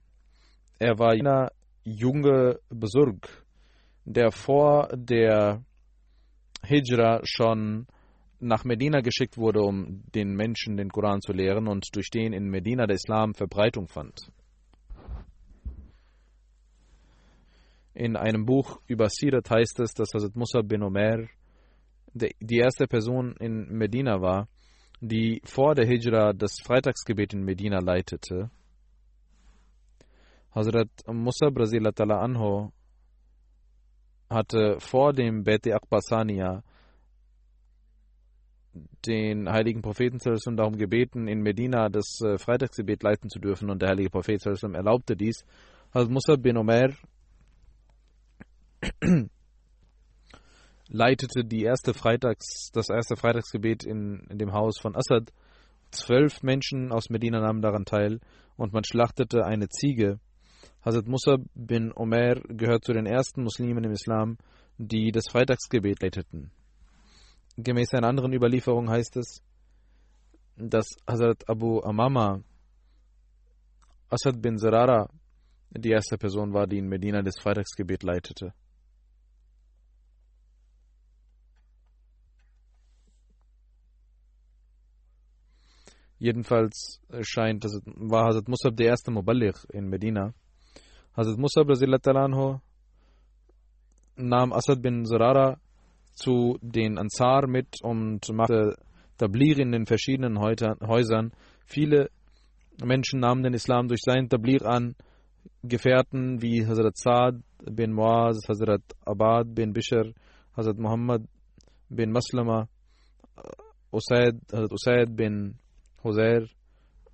Er 0.79 0.99
war 0.99 1.15
jener 1.15 1.51
junge 1.85 2.59
Besurg, 2.71 3.45
der 4.05 4.33
vor 4.33 4.89
der 4.95 5.65
Hijra 6.65 7.21
schon 7.25 7.87
nach 8.41 8.65
Medina 8.65 9.01
geschickt 9.01 9.37
wurde, 9.37 9.61
um 9.61 10.03
den 10.15 10.35
Menschen 10.35 10.77
den 10.77 10.89
Koran 10.89 11.21
zu 11.21 11.33
lehren 11.33 11.69
und 11.69 11.95
durch 11.95 12.11
den 12.11 12.33
in 12.33 12.49
Medina 12.49 12.87
der 12.87 12.97
Islam 12.97 13.35
Verbreitung 13.35 13.87
fand. 13.89 14.33
In 17.93 18.17
einem 18.17 18.47
Buch 18.47 18.81
über 18.87 19.09
Sirat 19.11 19.51
heißt 19.51 19.81
es, 19.81 19.93
dass 19.93 20.15
Hazrat 20.15 20.37
Musa 20.37 20.63
bin 20.63 20.83
Omer 20.83 21.27
die 22.15 22.57
erste 22.57 22.87
Person 22.87 23.37
in 23.39 23.69
Medina 23.69 24.21
war, 24.21 24.49
die 25.01 25.41
vor 25.45 25.75
der 25.75 25.87
Hijra 25.87 26.33
das 26.33 26.57
Freitagsgebet 26.65 27.35
in 27.35 27.45
Medina 27.45 27.79
leitete. 27.79 28.51
Hazrat 30.55 30.89
Musa 31.07 31.51
Brazilatala 31.51 32.21
Anho 32.21 32.73
hatte 34.31 34.77
vor 34.79 35.13
dem 35.13 35.45
Beti 35.45 35.73
Akbasania 35.73 36.63
den 39.07 39.51
heiligen 39.51 39.83
Propheten 39.83 40.19
darum 40.57 40.77
gebeten, 40.77 41.27
in 41.27 41.43
Medina 41.43 41.89
das 41.89 42.21
äh, 42.21 42.39
Freitagsgebet 42.39 43.03
leiten 43.03 43.29
zu 43.29 43.41
dürfen 43.41 43.69
und 43.71 43.83
der 43.83 43.89
heilige 43.91 44.11
Prophet 44.11 44.45
erlaubte 44.47 45.17
dies. 45.17 45.45
Hazrat 45.93 46.11
Musa 46.11 46.37
bin 46.37 46.57
Omer 46.57 46.91
leitete 50.89 51.45
die 51.45 51.63
erste 51.63 51.95
Freitags, 51.95 52.71
das 52.73 52.89
erste 52.91 53.17
Freitagsgebet 53.17 53.85
in, 53.85 54.27
in 54.31 54.39
dem 54.39 54.53
Haus 54.53 54.79
von 54.79 54.95
Assad. 54.97 55.33
Zwölf 55.91 56.45
Menschen 56.45 56.93
aus 56.93 57.11
Medina 57.11 57.41
nahmen 57.41 57.63
daran 57.63 57.85
teil 57.85 58.21
und 58.57 58.73
man 58.73 58.85
schlachtete 58.85 59.45
eine 59.45 59.69
Ziege. 59.69 60.21
Hazrat 60.83 61.07
Musa 61.07 61.37
bin 61.55 61.93
Omer 61.93 62.37
gehört 62.49 62.85
zu 62.85 62.93
den 62.93 63.07
ersten 63.07 63.43
Muslimen 63.43 63.85
im 63.85 63.93
Islam, 63.93 64.39
die 64.79 65.13
das 65.13 65.25
Freitagsgebet 65.31 66.03
leiteten. 66.03 66.51
Gemäß 67.57 67.93
einer 67.93 68.09
anderen 68.09 68.33
Überlieferung 68.33 68.89
heißt 68.89 69.17
es, 69.19 69.43
dass 70.57 70.87
Hazrat 71.07 71.49
Abu 71.49 71.81
Amama 71.81 72.43
Asad 74.09 74.41
bin 74.43 74.59
Zerara 74.59 75.09
die 75.71 75.91
erste 75.91 76.19
Person 76.19 76.53
war, 76.53 76.67
die 76.67 76.79
in 76.79 76.89
Medina 76.89 77.23
das 77.23 77.39
Freitagsgebet 77.41 78.03
leitete. 78.03 78.53
Jedenfalls 86.19 87.01
scheint, 87.21 87.65
war 87.65 88.27
Hazrat 88.27 88.49
Musab 88.49 88.77
der 88.77 88.89
erste 88.89 89.11
Muballigh 89.11 89.59
in 89.73 89.89
Medina. 89.89 90.35
Hazrat 91.21 91.37
Musab 91.37 91.69
anhu 92.17 92.61
nahm 94.17 94.53
Asad 94.55 94.81
bin 94.81 95.05
Zurara 95.05 95.59
zu 96.15 96.57
den 96.63 96.97
Ansar 96.97 97.47
mit 97.47 97.69
und 97.83 98.27
machte 98.33 98.77
Tablir 99.19 99.59
in 99.59 99.73
den 99.73 99.85
verschiedenen 99.85 100.41
Häusern. 100.41 101.33
Viele 101.67 102.09
Menschen 102.83 103.21
nahmen 103.21 103.43
den 103.43 103.53
Islam 103.53 103.89
durch 103.89 104.01
seinen 104.03 104.31
Tablir 104.31 104.65
an. 104.65 104.97
Gefährten 105.63 106.41
wie 106.41 106.67
Hazrat 106.67 106.97
Saad 106.97 107.35
bin 107.71 107.93
Muaz, 107.93 108.39
Hazrat 108.49 108.81
Abad 109.05 109.55
bin 109.55 109.75
Bishr, 109.75 110.15
Hazrat 110.57 110.79
Muhammad 110.79 111.23
bin 111.91 112.13
Maslama, 112.13 112.67
Usaid, 113.93 114.37
Hazrat 114.51 114.73
Usaid 114.73 115.15
bin 115.15 115.59
Hosea 116.03 116.47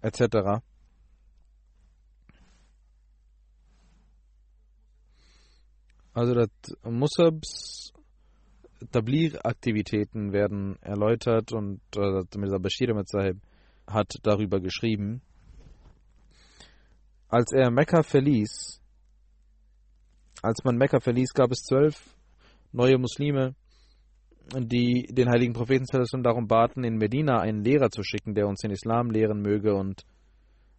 etc. 0.01 0.63
Hazrat 6.17 6.51
Musabs 6.83 7.93
Tablir-Aktivitäten 8.91 10.33
werden 10.33 10.77
erläutert 10.81 11.53
und 11.53 11.83
äh, 11.95 12.23
Mirza 12.39 12.57
Bashir 12.57 12.95
hat 13.87 14.15
darüber 14.23 14.59
geschrieben. 14.59 15.21
Als 17.29 17.53
er 17.53 17.71
Mekka 17.71 18.03
verließ, 18.03 18.81
als 20.41 20.65
man 20.65 20.79
Mekka 20.79 21.01
verließ, 21.01 21.35
gab 21.35 21.51
es 21.51 21.65
zwölf 21.65 22.17
neue 22.73 22.97
Muslime, 22.97 23.55
die 24.57 25.07
den 25.11 25.29
heiligen 25.29 25.53
Propheten 25.53 25.85
darum 26.23 26.47
baten, 26.47 26.83
in 26.83 26.97
Medina 26.97 27.41
einen 27.41 27.63
Lehrer 27.63 27.91
zu 27.91 28.03
schicken, 28.03 28.35
der 28.35 28.49
uns 28.49 28.61
den 28.61 28.71
Islam 28.71 29.11
lehren 29.11 29.43
möge 29.43 29.75
und 29.75 30.07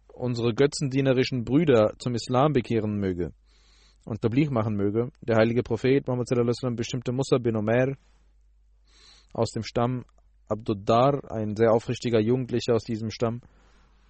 unsere 0.08 0.52
götzendienerischen 0.52 1.44
Brüder 1.44 1.92
zum 2.00 2.16
Islam 2.16 2.52
bekehren 2.52 2.98
möge 2.98 3.32
und 4.08 4.22
Tabligh 4.22 4.50
machen 4.50 4.74
möge. 4.74 5.10
Der 5.20 5.36
heilige 5.36 5.62
Prophet 5.62 6.06
Muhammad 6.06 6.76
bestimmte 6.76 7.12
Musa 7.12 7.36
bin 7.38 7.56
Omer 7.56 7.94
aus 9.34 9.50
dem 9.50 9.62
Stamm 9.62 10.04
Abduddar, 10.48 11.30
ein 11.30 11.54
sehr 11.54 11.72
aufrichtiger 11.72 12.18
Jugendlicher 12.18 12.74
aus 12.74 12.84
diesem 12.84 13.10
Stamm, 13.10 13.42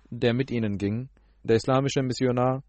der 0.09 0.35
mit 0.35 0.53
ihnen 0.53 0.79
ging. 0.79 1.09
Der 1.43 1.57
islamische 1.57 2.03
Missionar 2.03 2.63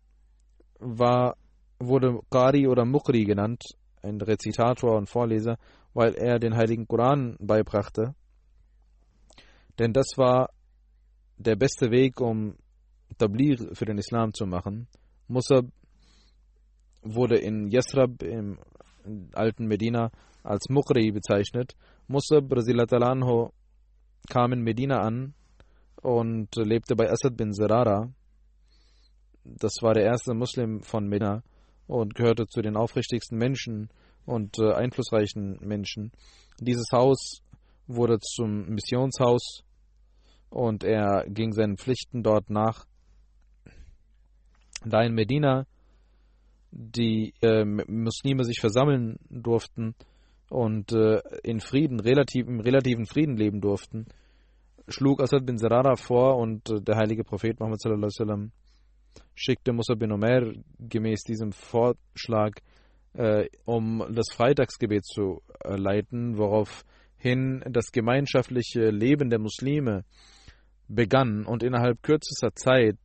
war, 0.80 1.36
wurde 1.78 2.20
Qari 2.32 2.68
oder 2.68 2.84
Mukri 2.84 3.26
genannt, 3.26 3.62
ein 4.02 4.20
Rezitator 4.20 4.98
und 4.98 5.08
Vorleser, 5.08 5.58
weil 5.94 6.16
er 6.16 6.40
den 6.40 6.56
heiligen 6.56 6.88
Koran 6.88 7.38
beibrachte. 7.40 8.16
Denn 9.78 9.94
das 9.94 10.18
war 10.18 10.50
der 11.38 11.56
beste 11.56 11.92
Weg, 11.92 12.20
um 12.20 12.56
Tablir 13.20 13.70
für 13.74 13.86
den 13.86 14.00
Islam 14.00 14.34
zu 14.34 14.48
machen. 14.48 14.88
Musab 15.28 15.66
wurde 17.02 17.38
in 17.38 17.68
Yasrab 17.68 18.24
im 18.24 18.60
alten 19.34 19.68
Medina 19.68 20.12
als 20.44 20.70
Mukri 20.70 21.12
bezeichnet. 21.12 21.76
Musab 22.08 22.52
Anho 22.52 23.54
kam 24.30 24.54
in 24.54 24.62
Medina 24.62 25.02
an 25.02 25.34
und 26.02 26.56
lebte 26.56 26.96
bei 26.96 27.10
Asad 27.10 27.36
bin 27.38 27.54
Zerara. 27.54 28.12
Das 29.44 29.74
war 29.82 29.94
der 29.94 30.04
erste 30.04 30.34
Muslim 30.34 30.82
von 30.82 31.08
Medina 31.08 31.44
und 31.88 32.14
gehörte 32.14 32.46
zu 32.48 32.62
den 32.62 32.78
aufrichtigsten 32.78 33.38
Menschen 33.38 33.90
und 34.26 34.60
äh, 34.60 34.74
einflussreichen 34.74 35.58
Menschen. 35.62 36.12
Dieses 36.60 36.86
Haus 36.92 37.42
wurde 37.88 38.20
zum 38.20 38.70
Missionshaus 38.70 39.64
und 40.50 40.84
er 40.84 41.26
ging 41.28 41.52
seinen 41.52 41.78
Pflichten 41.78 42.22
dort 42.22 42.50
nach. 42.50 42.86
Da 44.86 45.02
in 45.02 45.14
Medina 45.14 45.66
die 46.72 47.34
äh, 47.42 47.66
Muslime 47.66 48.44
sich 48.44 48.60
versammeln 48.60 49.18
durften 49.30 49.96
und 50.50 50.92
äh, 50.92 51.22
in 51.44 51.60
Frieden, 51.60 52.00
relativ, 52.00 52.48
im 52.48 52.60
relativen 52.60 53.06
Frieden 53.06 53.38
leben 53.38 53.62
durften, 53.62 54.06
schlug 54.88 55.22
Asad 55.22 55.46
bin 55.46 55.58
Zerara 55.58 55.96
vor 55.96 56.38
und 56.38 56.70
äh, 56.70 56.82
der 56.82 56.98
heilige 56.98 57.24
Prophet 57.24 57.60
Muhammad 57.60 57.82
sallallahu 57.82 58.08
wasallam 58.08 58.52
schickte 59.36 59.74
Musa 59.74 59.96
bin 59.96 60.12
Omer 60.12 60.54
gemäß 60.80 61.24
diesem 61.24 61.52
Vorschlag, 61.52 62.54
äh, 63.14 63.48
um 63.66 64.04
das 64.12 64.28
Freitagsgebet 64.34 65.06
zu 65.06 65.42
äh, 65.64 65.76
leiten, 65.76 66.38
woraufhin 66.38 67.64
das 67.70 67.92
gemeinschaftliche 67.92 68.90
Leben 68.90 69.30
der 69.30 69.40
Muslime 69.40 70.04
begann 70.88 71.46
und 71.46 71.64
innerhalb 71.64 72.02
kürzester 72.02 72.54
Zeit 72.54 72.98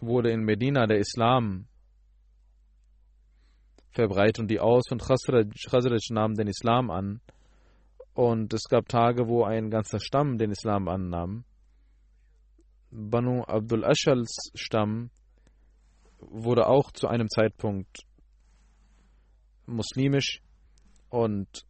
wurde 0.00 0.30
in 0.30 0.44
Medina 0.44 0.86
der 0.86 0.98
Islam 0.98 1.66
verbreitet 3.90 4.40
und 4.40 4.48
die 4.48 4.60
Aus- 4.60 4.90
und 4.90 5.02
Khazraj 5.02 5.98
nahmen 6.10 6.34
den 6.34 6.48
Islam 6.48 6.90
an. 6.90 7.20
Und 8.14 8.52
es 8.52 8.64
gab 8.68 8.88
Tage, 8.88 9.28
wo 9.28 9.44
ein 9.44 9.70
ganzer 9.70 10.00
Stamm 10.00 10.38
den 10.38 10.50
Islam 10.50 10.88
annahm. 10.88 11.44
Banu 12.90 13.42
Abdul 13.42 13.84
Ashals 13.84 14.50
Stamm 14.54 15.10
wurde 16.18 16.66
auch 16.66 16.90
zu 16.92 17.06
einem 17.06 17.28
Zeitpunkt 17.28 18.00
muslimisch 19.66 20.40
und 21.10 21.64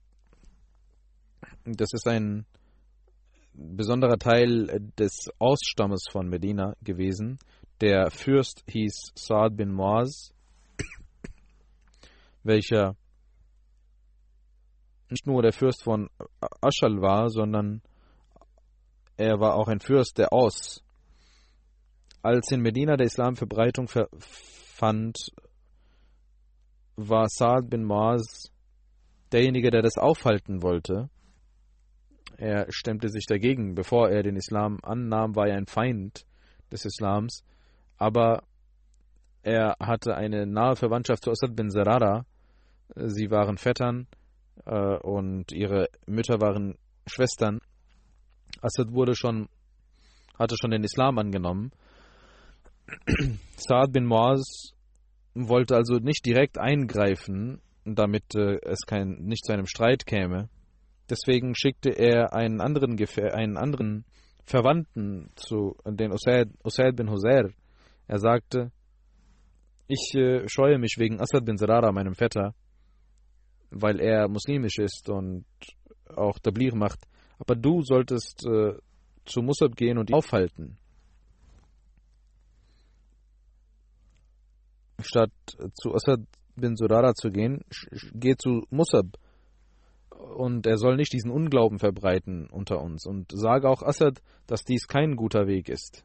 das 1.64 1.88
ist 1.92 2.06
ein 2.06 2.46
besonderer 3.52 4.18
Teil 4.18 4.66
des 4.98 5.30
Ausstammes 5.38 6.04
von 6.10 6.28
Medina 6.28 6.74
gewesen. 6.82 7.38
Der 7.80 8.10
Fürst 8.10 8.64
hieß 8.66 9.12
Saad 9.14 9.56
bin 9.56 9.72
Muaz, 9.72 10.34
welcher 12.42 12.96
nicht 15.08 15.26
nur 15.26 15.42
der 15.42 15.52
Fürst 15.52 15.84
von 15.84 16.10
Aschal 16.60 17.00
war, 17.00 17.30
sondern 17.30 17.80
er 19.16 19.38
war 19.38 19.54
auch 19.54 19.68
ein 19.68 19.78
Fürst 19.78 20.18
der 20.18 20.32
Aus. 20.32 20.82
Als 22.20 22.50
in 22.50 22.62
Medina 22.62 22.96
der 22.96 23.06
Islam 23.06 23.36
Verbreitung 23.36 23.88
fand, 23.88 25.16
war 26.96 27.26
Saad 27.28 27.70
bin 27.70 27.84
Muaz 27.84 28.50
derjenige, 29.30 29.70
der 29.70 29.82
das 29.82 29.98
aufhalten 29.98 30.62
wollte. 30.62 31.10
Er 32.38 32.66
stemmte 32.70 33.08
sich 33.08 33.26
dagegen. 33.26 33.76
Bevor 33.76 34.10
er 34.10 34.24
den 34.24 34.36
Islam 34.36 34.78
annahm, 34.82 35.36
war 35.36 35.46
er 35.46 35.56
ein 35.56 35.66
Feind 35.66 36.24
des 36.72 36.84
Islams 36.84 37.44
aber 37.98 38.42
er 39.42 39.76
hatte 39.80 40.16
eine 40.16 40.46
nahe 40.46 40.76
Verwandtschaft 40.76 41.24
zu 41.24 41.30
Asad 41.30 41.54
bin 41.54 41.70
Sarara. 41.70 42.24
Sie 42.94 43.30
waren 43.30 43.58
Vettern 43.58 44.06
äh, 44.64 44.96
und 44.98 45.52
ihre 45.52 45.88
Mütter 46.06 46.40
waren 46.40 46.76
Schwestern. 47.06 47.60
Asad 48.60 48.92
wurde 48.92 49.14
schon, 49.14 49.48
hatte 50.38 50.56
schon 50.60 50.70
den 50.70 50.84
Islam 50.84 51.18
angenommen. 51.18 51.70
Saad 53.56 53.92
bin 53.92 54.06
Muaz 54.06 54.72
wollte 55.34 55.76
also 55.76 55.96
nicht 55.96 56.24
direkt 56.26 56.58
eingreifen, 56.58 57.60
damit 57.84 58.34
äh, 58.34 58.58
es 58.62 58.80
kein, 58.86 59.18
nicht 59.20 59.44
zu 59.44 59.52
einem 59.52 59.66
Streit 59.66 60.06
käme. 60.06 60.48
Deswegen 61.08 61.54
schickte 61.54 61.90
er 61.90 62.34
einen 62.34 62.60
anderen, 62.60 62.96
Gefähr 62.96 63.34
einen 63.34 63.56
anderen 63.56 64.04
Verwandten 64.44 65.30
zu 65.36 65.76
den 65.86 66.12
Usaid, 66.12 66.48
Usaid 66.64 66.96
bin 66.96 67.10
Husair. 67.10 67.50
Er 68.08 68.18
sagte, 68.18 68.72
ich 69.86 70.14
äh, 70.14 70.48
scheue 70.48 70.78
mich 70.78 70.96
wegen 70.98 71.20
Asad 71.20 71.44
bin 71.44 71.58
Zerara, 71.58 71.92
meinem 71.92 72.14
Vetter, 72.14 72.54
weil 73.70 74.00
er 74.00 74.28
muslimisch 74.28 74.78
ist 74.78 75.08
und 75.08 75.44
auch 76.16 76.38
Tablir 76.38 76.74
macht. 76.74 77.06
Aber 77.38 77.54
du 77.54 77.82
solltest 77.82 78.44
äh, 78.46 78.72
zu 79.24 79.42
Musab 79.42 79.76
gehen 79.76 79.98
und 79.98 80.10
ihn 80.10 80.16
aufhalten. 80.16 80.78
Statt 85.00 85.30
zu 85.74 85.94
Asad 85.94 86.20
bin 86.56 86.76
Surara 86.76 87.14
zu 87.14 87.30
gehen, 87.30 87.64
geh 88.14 88.34
zu 88.36 88.66
Musab 88.70 89.06
und 90.10 90.66
er 90.66 90.76
soll 90.76 90.96
nicht 90.96 91.12
diesen 91.12 91.30
Unglauben 91.30 91.78
verbreiten 91.78 92.48
unter 92.50 92.80
uns 92.80 93.06
und 93.06 93.30
sage 93.32 93.68
auch 93.68 93.82
Assad, 93.82 94.20
dass 94.46 94.64
dies 94.64 94.86
kein 94.88 95.14
guter 95.14 95.46
Weg 95.46 95.68
ist. 95.68 96.04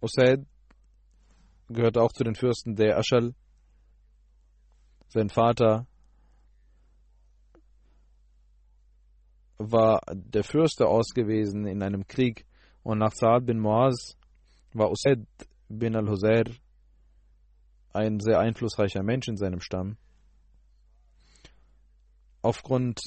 Usaid 0.00 0.46
gehörte 1.68 2.02
auch 2.02 2.12
zu 2.12 2.24
den 2.24 2.34
Fürsten 2.34 2.76
der 2.76 2.98
Aschal. 2.98 3.34
Sein 5.08 5.28
Vater 5.28 5.86
war 9.58 10.00
der 10.12 10.44
Fürste 10.44 10.86
ausgewiesen 10.86 11.66
in 11.66 11.82
einem 11.82 12.06
Krieg 12.06 12.44
und 12.82 12.98
nach 12.98 13.12
Saad 13.12 13.46
bin 13.46 13.58
Muaz 13.58 14.16
war 14.72 14.90
Usaid 14.90 15.26
bin 15.68 15.96
al-Husair 15.96 16.44
ein 17.92 18.20
sehr 18.20 18.38
einflussreicher 18.38 19.02
Mensch 19.02 19.26
in 19.28 19.36
seinem 19.36 19.60
Stamm. 19.60 19.96
Aufgrund 22.42 23.00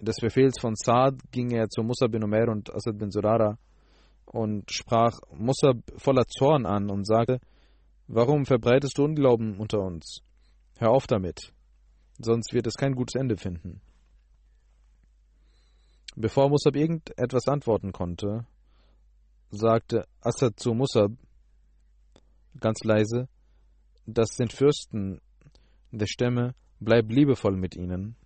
des 0.00 0.16
Befehls 0.16 0.58
von 0.58 0.74
Saad 0.74 1.20
ging 1.30 1.50
er 1.50 1.68
zu 1.68 1.82
Musa 1.82 2.06
bin 2.06 2.24
Umair 2.24 2.48
und 2.48 2.74
Asad 2.74 2.98
bin 2.98 3.10
Surara 3.10 3.58
und 4.32 4.70
sprach 4.70 5.18
Musa 5.32 5.74
voller 5.96 6.26
Zorn 6.26 6.66
an 6.66 6.90
und 6.90 7.06
sagte, 7.06 7.38
Warum 8.08 8.44
verbreitest 8.44 8.98
du 8.98 9.04
Unglauben 9.04 9.58
unter 9.58 9.78
uns? 9.78 10.22
Hör 10.78 10.90
auf 10.90 11.06
damit, 11.06 11.52
sonst 12.18 12.52
wird 12.52 12.66
es 12.66 12.74
kein 12.74 12.94
gutes 12.94 13.14
Ende 13.14 13.36
finden. 13.36 13.80
Bevor 16.16 16.50
Musab 16.50 16.76
irgendetwas 16.76 17.46
antworten 17.48 17.92
konnte, 17.92 18.46
sagte 19.50 20.06
Assad 20.20 20.58
zu 20.58 20.74
Musab 20.74 21.12
ganz 22.60 22.84
leise, 22.84 23.28
das 24.06 24.36
sind 24.36 24.52
Fürsten 24.52 25.20
der 25.90 26.06
Stämme, 26.06 26.54
bleib 26.80 27.10
liebevoll 27.10 27.56
mit 27.56 27.76
ihnen. 27.76 28.16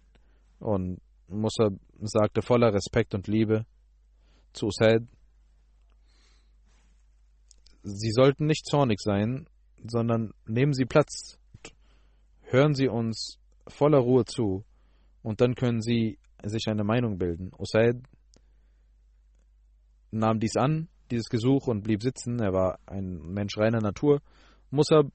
Und 0.58 1.00
Musab 1.28 1.74
sagte 2.00 2.42
voller 2.42 2.72
Respekt 2.72 3.14
und 3.14 3.28
Liebe 3.28 3.66
zu 4.52 4.66
Usaid, 4.66 5.06
Sie 7.88 8.10
sollten 8.10 8.46
nicht 8.46 8.66
zornig 8.66 8.98
sein, 9.00 9.46
sondern 9.88 10.32
nehmen 10.44 10.74
Sie 10.74 10.86
Platz, 10.86 11.38
hören 12.42 12.74
Sie 12.74 12.88
uns 12.88 13.38
voller 13.68 13.98
Ruhe 13.98 14.24
zu 14.24 14.64
und 15.22 15.40
dann 15.40 15.54
können 15.54 15.80
Sie 15.80 16.18
sich 16.42 16.66
eine 16.66 16.82
Meinung 16.82 17.16
bilden. 17.16 17.52
Usaid 17.56 18.02
nahm 20.10 20.40
dies 20.40 20.56
an, 20.56 20.88
dieses 21.12 21.28
Gesuch 21.28 21.68
und 21.68 21.84
blieb 21.84 22.02
sitzen. 22.02 22.40
Er 22.40 22.52
war 22.52 22.80
ein 22.86 23.18
Mensch 23.18 23.56
reiner 23.56 23.80
Natur. 23.80 24.20
Musab 24.72 25.06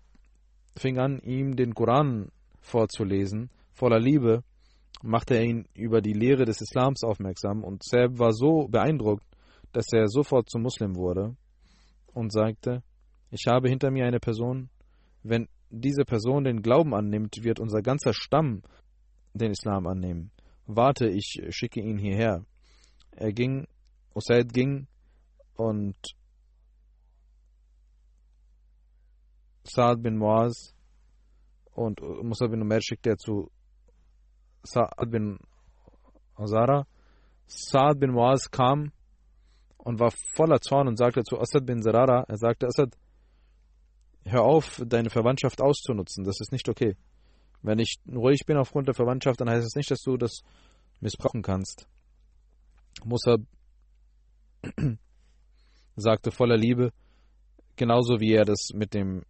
fing 0.77 0.97
an, 0.97 1.19
ihm 1.19 1.57
den 1.57 1.73
Koran 1.75 2.31
vorzulesen. 2.61 3.49
Voller 3.73 3.99
Liebe 3.99 4.45
machte 5.03 5.35
er 5.35 5.43
ihn 5.43 5.67
über 5.73 5.99
die 5.99 6.13
Lehre 6.13 6.45
des 6.45 6.61
Islams 6.61 7.03
aufmerksam 7.03 7.65
und 7.65 7.83
Seb 7.83 8.17
war 8.17 8.31
so 8.31 8.69
beeindruckt, 8.69 9.25
dass 9.73 9.91
er 9.91 10.07
sofort 10.07 10.49
zum 10.49 10.61
Muslim 10.61 10.95
wurde 10.95 11.35
und 12.13 12.31
sagte, 12.31 12.83
ich 13.29 13.45
habe 13.47 13.69
hinter 13.69 13.91
mir 13.91 14.05
eine 14.05 14.19
Person, 14.19 14.69
wenn 15.23 15.47
diese 15.69 16.03
Person 16.03 16.43
den 16.43 16.61
Glauben 16.61 16.93
annimmt, 16.93 17.43
wird 17.43 17.59
unser 17.59 17.81
ganzer 17.81 18.13
Stamm 18.13 18.61
den 19.33 19.51
Islam 19.51 19.87
annehmen. 19.87 20.31
Warte, 20.65 21.07
ich 21.07 21.41
schicke 21.49 21.81
ihn 21.81 21.97
hierher. 21.97 22.45
Er 23.11 23.31
ging, 23.31 23.67
Usaid 24.13 24.53
ging 24.53 24.87
und 25.55 25.95
Saad 29.63 30.01
bin 30.01 30.17
Muaz 30.17 30.73
und 31.73 32.01
Musa 32.01 32.47
bin 32.47 32.61
Umar 32.61 32.81
schickte 32.81 33.11
er 33.11 33.17
zu 33.17 33.49
Saad 34.63 35.09
bin 35.09 35.39
Azara. 36.35 36.85
Saad 37.47 37.99
bin 37.99 38.11
Muaz 38.11 38.49
kam 38.49 38.91
und 39.83 39.99
war 39.99 40.11
voller 40.35 40.59
Zorn 40.61 40.87
und 40.87 40.97
sagte 40.97 41.23
zu 41.23 41.39
Asad 41.39 41.65
bin 41.65 41.81
Zarara, 41.81 42.23
er 42.27 42.37
sagte, 42.37 42.67
Asad, 42.67 42.95
hör 44.25 44.43
auf, 44.43 44.81
deine 44.85 45.09
Verwandtschaft 45.09 45.61
auszunutzen, 45.61 46.23
das 46.23 46.39
ist 46.39 46.51
nicht 46.51 46.69
okay. 46.69 46.95
Wenn 47.61 47.79
ich 47.79 47.97
ruhig 48.11 48.45
bin 48.45 48.57
aufgrund 48.57 48.87
der 48.87 48.95
Verwandtschaft, 48.95 49.41
dann 49.41 49.49
heißt 49.49 49.59
es 49.59 49.73
das 49.73 49.75
nicht, 49.75 49.91
dass 49.91 50.01
du 50.01 50.17
das 50.17 50.41
missbrauchen 50.99 51.41
kannst. 51.41 51.87
Musab 53.03 53.41
sagte 55.95 56.31
voller 56.31 56.57
Liebe, 56.57 56.91
genauso 57.75 58.19
wie 58.19 58.33
er 58.33 58.45
das 58.45 58.69
mit 58.73 58.93
dem 58.93 59.23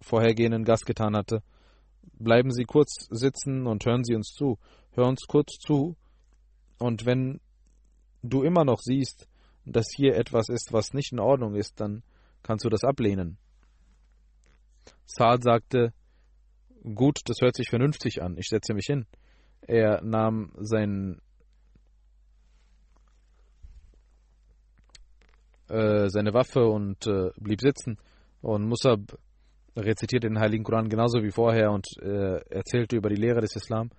vorhergehenden 0.00 0.64
Gast 0.64 0.86
getan 0.86 1.16
hatte, 1.16 1.42
bleiben 2.18 2.50
Sie 2.50 2.64
kurz 2.64 3.06
sitzen 3.10 3.66
und 3.66 3.84
hören 3.84 4.04
Sie 4.04 4.14
uns 4.14 4.28
zu. 4.28 4.58
Hör 4.92 5.06
uns 5.06 5.26
kurz 5.26 5.58
zu. 5.58 5.96
Und 6.78 7.06
wenn 7.06 7.40
du 8.22 8.42
immer 8.42 8.64
noch 8.64 8.80
siehst, 8.80 9.28
dass 9.66 9.86
hier 9.94 10.14
etwas 10.14 10.48
ist, 10.48 10.72
was 10.72 10.94
nicht 10.94 11.12
in 11.12 11.18
Ordnung 11.18 11.54
ist, 11.54 11.80
dann 11.80 12.02
kannst 12.42 12.64
du 12.64 12.68
das 12.68 12.84
ablehnen. 12.84 13.36
Saad 15.04 15.42
sagte, 15.42 15.92
gut, 16.82 17.18
das 17.26 17.38
hört 17.42 17.56
sich 17.56 17.68
vernünftig 17.68 18.22
an, 18.22 18.36
ich 18.38 18.46
setze 18.48 18.72
mich 18.74 18.86
hin. 18.86 19.06
Er 19.62 20.00
nahm 20.02 20.52
sein, 20.58 21.20
äh, 25.68 26.08
seine 26.08 26.32
Waffe 26.32 26.66
und 26.66 27.06
äh, 27.06 27.30
blieb 27.36 27.60
sitzen. 27.60 27.98
Und 28.42 28.68
Musab 28.68 29.00
rezitierte 29.76 30.28
den 30.28 30.38
Heiligen 30.38 30.62
Koran 30.62 30.88
genauso 30.88 31.22
wie 31.22 31.32
vorher 31.32 31.72
und 31.72 31.86
äh, 32.00 32.38
erzählte 32.48 32.96
über 32.96 33.08
die 33.08 33.20
Lehre 33.20 33.40
des 33.40 33.56
Islam. 33.56 33.90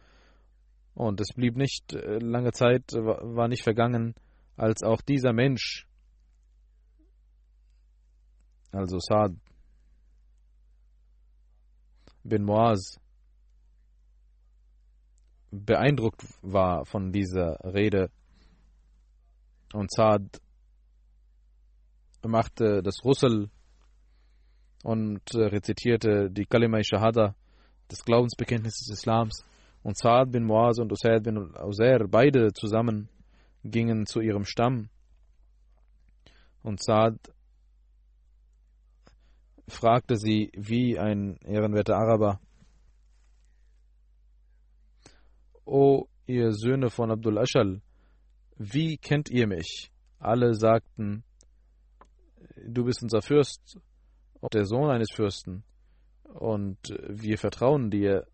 Und 0.96 1.20
es 1.20 1.34
blieb 1.36 1.58
nicht 1.58 1.94
äh, 1.94 2.20
lange 2.20 2.54
Zeit, 2.54 2.94
war 2.94 3.50
nicht 3.50 3.64
vergangen, 3.64 4.16
als 4.58 4.84
auch 4.84 5.02
dieser 5.02 5.34
Mensch, 5.34 5.88
also 8.72 8.98
Saad 9.00 9.34
bin 12.24 12.44
Moaz, 12.44 13.00
beeindruckt 15.52 16.24
war 16.42 16.86
von 16.86 17.12
dieser 17.12 17.58
Rede. 17.64 18.10
Und 19.74 19.92
Saad 19.92 20.42
machte 22.26 22.82
das 22.82 23.04
Russel 23.06 23.50
und 24.84 25.22
äh, 25.34 25.46
rezitierte 25.46 26.30
die 26.30 26.46
Kalima 26.46 26.84
Shahada, 26.84 27.36
das 27.88 28.04
Glaubensbekenntnis 28.04 28.74
des 28.80 29.00
Islams. 29.00 29.46
Und 29.84 29.98
Saad 29.98 30.32
bin 30.32 30.44
Muaz 30.44 30.80
und 30.80 30.92
Usaid 30.92 31.24
bin 31.24 31.38
Uzair, 31.38 32.08
beide 32.10 32.52
zusammen, 32.52 33.08
gingen 33.70 34.06
zu 34.06 34.22
ihrem 34.22 34.46
Stamm. 34.46 34.90
Und 36.64 36.84
Saad 36.84 37.18
fragte 39.68 40.18
sie 40.18 40.52
wie 40.56 40.98
ein 40.98 41.38
ehrenwerter 41.38 41.96
Araber, 41.96 42.40
O 45.66 46.08
ihr 46.26 46.54
Söhne 46.54 46.90
von 46.90 47.12
Abdul 47.12 47.38
Ashal, 47.38 47.82
wie 48.58 48.98
kennt 48.98 49.30
ihr 49.30 49.48
mich? 49.48 49.92
Alle 50.18 50.54
sagten, 50.54 51.24
du 52.66 52.86
bist 52.86 53.04
unser 53.04 53.22
Fürst 53.22 53.78
der 54.54 54.66
Sohn 54.66 54.90
eines 54.90 55.12
Fürsten, 55.12 55.64
und 56.24 56.78
wir 57.10 57.38
vertrauen 57.38 57.90
dir 57.90 58.28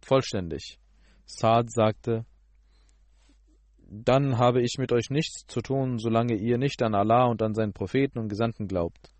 vollständig. 0.00 0.78
Saad 1.24 1.70
sagte, 1.70 2.24
dann 3.88 4.38
habe 4.38 4.62
ich 4.62 4.76
mit 4.78 4.92
euch 4.92 5.10
nichts 5.10 5.46
zu 5.46 5.60
tun, 5.60 5.98
solange 5.98 6.34
ihr 6.34 6.58
nicht 6.58 6.82
an 6.82 6.94
Allah 6.94 7.26
und 7.26 7.42
an 7.42 7.54
seinen 7.54 7.72
Propheten 7.72 8.18
und 8.18 8.28
Gesandten 8.28 8.66
glaubt. 8.66 9.10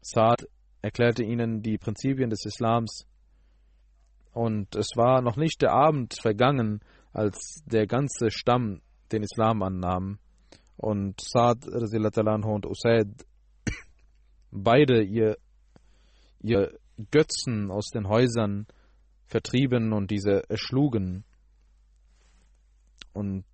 Saad 0.00 0.46
erklärte 0.82 1.22
ihnen 1.22 1.62
die 1.62 1.78
Prinzipien 1.78 2.30
des 2.30 2.44
Islams, 2.44 3.06
und 4.32 4.74
es 4.76 4.88
war 4.96 5.20
noch 5.20 5.36
nicht 5.36 5.60
der 5.62 5.72
Abend 5.72 6.14
vergangen, 6.14 6.80
als 7.12 7.62
der 7.66 7.86
ganze 7.86 8.30
Stamm 8.30 8.80
den 9.12 9.22
Islam 9.22 9.62
annahm. 9.62 10.18
Und 10.76 11.20
Saad 11.20 11.66
und 11.66 12.66
Usaid 12.66 13.08
beide 14.50 15.02
ihr, 15.02 15.36
ihr 16.40 16.72
Götzen 17.10 17.70
aus 17.70 17.88
den 17.92 18.08
Häusern 18.08 18.66
vertrieben 19.26 19.92
und 19.92 20.10
diese 20.10 20.48
erschlugen. 20.48 21.24
Und 23.12 23.44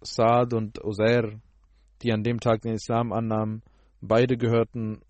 Saad 0.00 0.52
und 0.52 0.82
Uzair, 0.84 1.40
die 2.02 2.12
an 2.12 2.22
dem 2.22 2.40
Tag 2.40 2.62
den 2.62 2.74
Islam 2.74 3.12
annahmen, 3.12 3.62
beide 4.00 4.36
gehörten, 4.36 5.00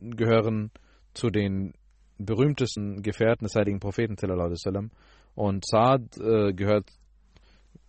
gehören 0.00 0.70
zu 1.14 1.30
den 1.30 1.72
berühmtesten 2.18 3.02
Gefährten 3.02 3.44
des 3.44 3.54
heiligen 3.54 3.80
Propheten. 3.80 4.16
Und 5.34 5.64
Saad 5.66 6.16
äh, 6.18 6.52
gehört 6.52 6.90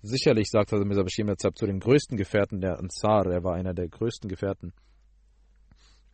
sicherlich, 0.01 0.49
sagt 0.49 0.73
also 0.73 0.85
Mirza 0.85 1.03
Bashir 1.03 1.35
zu 1.37 1.65
den 1.65 1.79
größten 1.79 2.17
Gefährten 2.17 2.61
der 2.61 2.79
Ansar. 2.79 3.25
Er 3.27 3.43
war 3.43 3.55
einer 3.55 3.73
der 3.73 3.87
größten 3.87 4.29
Gefährten. 4.29 4.73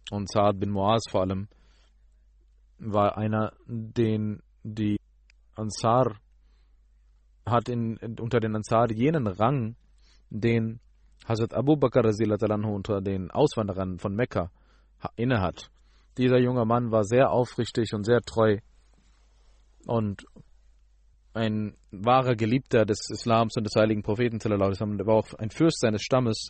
Und 0.10 0.30
Saad 0.32 0.60
bin 0.60 0.71
Muaz 0.71 1.04
vor 1.10 1.21
allem 1.21 1.47
war 2.82 3.17
einer, 3.17 3.54
den 3.67 4.41
die 4.63 4.97
Ansar 5.56 6.15
hat 7.45 7.69
in, 7.69 7.97
unter 8.19 8.39
den 8.39 8.56
Ansar 8.56 8.91
jenen 8.91 9.27
Rang, 9.27 9.75
den 10.30 10.80
Hazrat 11.27 11.54
Abu 11.54 11.75
Bakr 11.75 12.04
unter 12.06 13.01
den 13.01 13.32
Auswanderern 13.32 13.99
von 13.99 14.15
Mekka 14.15 14.51
innehat. 15.15 15.69
Dieser 16.17 16.39
junge 16.39 16.65
Mann 16.65 16.91
war 16.91 17.04
sehr 17.04 17.32
aufrichtig 17.32 17.93
und 17.93 18.06
sehr 18.06 18.21
treu 18.21 18.58
und 19.88 20.25
ein 21.34 21.75
wahrer 21.91 22.36
Geliebter 22.36 22.86
des 22.86 23.10
Islams 23.10 23.56
und 23.56 23.63
des 23.63 23.75
heiligen 23.75 24.04
Propheten. 24.04 24.39
Er 24.43 24.60
war 24.60 25.15
auch 25.15 25.34
ein 25.36 25.49
Fürst 25.49 25.80
seines 25.80 26.01
Stammes. 26.01 26.49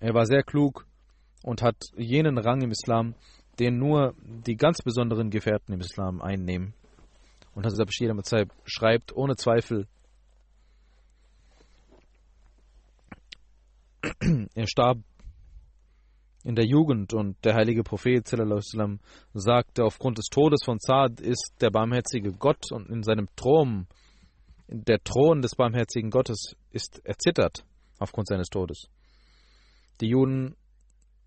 Er 0.00 0.14
war 0.14 0.26
sehr 0.26 0.42
klug 0.42 0.86
und 1.42 1.62
hat 1.62 1.76
jenen 1.96 2.38
Rang 2.38 2.60
im 2.60 2.70
Islam, 2.70 3.14
den 3.58 3.78
nur 3.78 4.14
die 4.20 4.56
ganz 4.56 4.78
besonderen 4.82 5.30
Gefährten 5.30 5.72
im 5.72 5.80
Islam 5.80 6.20
einnehmen. 6.20 6.74
Und 7.54 7.66
Hazrat 7.66 7.86
Bashir 7.86 8.14
schreibt 8.64 9.14
ohne 9.14 9.36
Zweifel, 9.36 9.86
er 14.54 14.66
starb 14.66 14.98
in 16.44 16.56
der 16.56 16.66
Jugend 16.66 17.14
und 17.14 17.36
der 17.44 17.54
heilige 17.54 17.84
Prophet 17.84 18.26
sallam, 18.26 19.00
sagte, 19.32 19.84
aufgrund 19.84 20.18
des 20.18 20.26
Todes 20.26 20.64
von 20.64 20.78
Saad 20.80 21.20
ist 21.20 21.54
der 21.60 21.70
barmherzige 21.70 22.32
Gott 22.32 22.72
und 22.72 22.88
in 22.88 23.02
seinem 23.02 23.28
Thron, 23.36 23.86
der 24.66 25.02
Thron 25.04 25.42
des 25.42 25.54
barmherzigen 25.54 26.10
Gottes 26.10 26.56
ist 26.70 27.00
erzittert 27.04 27.64
aufgrund 27.98 28.28
seines 28.28 28.48
Todes. 28.48 28.88
Die 30.00 30.08
Juden 30.08 30.56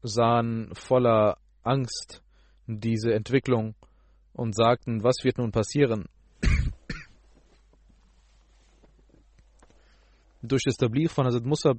sahen 0.01 0.73
voller 0.75 1.37
Angst 1.63 2.21
diese 2.67 3.13
Entwicklung 3.13 3.75
und 4.33 4.55
sagten, 4.55 5.03
was 5.03 5.23
wird 5.23 5.37
nun 5.37 5.51
passieren? 5.51 6.05
Durch 10.47 10.63
das 10.63 10.75
Tablir 10.75 11.09
von 11.09 11.25
Hazrat 11.25 11.45
Musab 11.45 11.77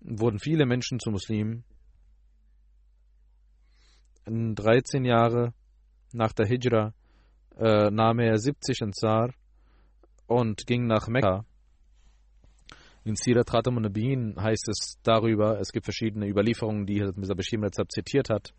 wurden 0.00 0.38
viele 0.38 0.66
Menschen 0.66 1.00
zu 1.00 1.10
Muslimen. 1.10 1.64
13 4.26 5.04
Jahre 5.04 5.54
nach 6.12 6.32
der 6.32 6.46
Hijra 6.46 6.94
äh, 7.58 7.90
nahm 7.90 8.20
er 8.20 8.38
70 8.38 8.82
Ansar 8.82 9.34
und 10.26 10.64
ging 10.66 10.86
nach 10.86 11.08
Mekka. 11.08 11.44
In 13.04 13.16
Sirat 13.16 13.50
Khatam 13.50 13.74
Nabiin 13.76 14.36
heißt 14.40 14.68
es 14.68 14.98
darüber, 15.02 15.58
es 15.58 15.72
gibt 15.72 15.86
verschiedene 15.86 16.28
Überlieferungen, 16.28 16.86
die 16.86 17.00
Mr. 17.00 17.34
Bashir 17.34 17.58
zitiert 17.88 18.30
hat. 18.30 18.54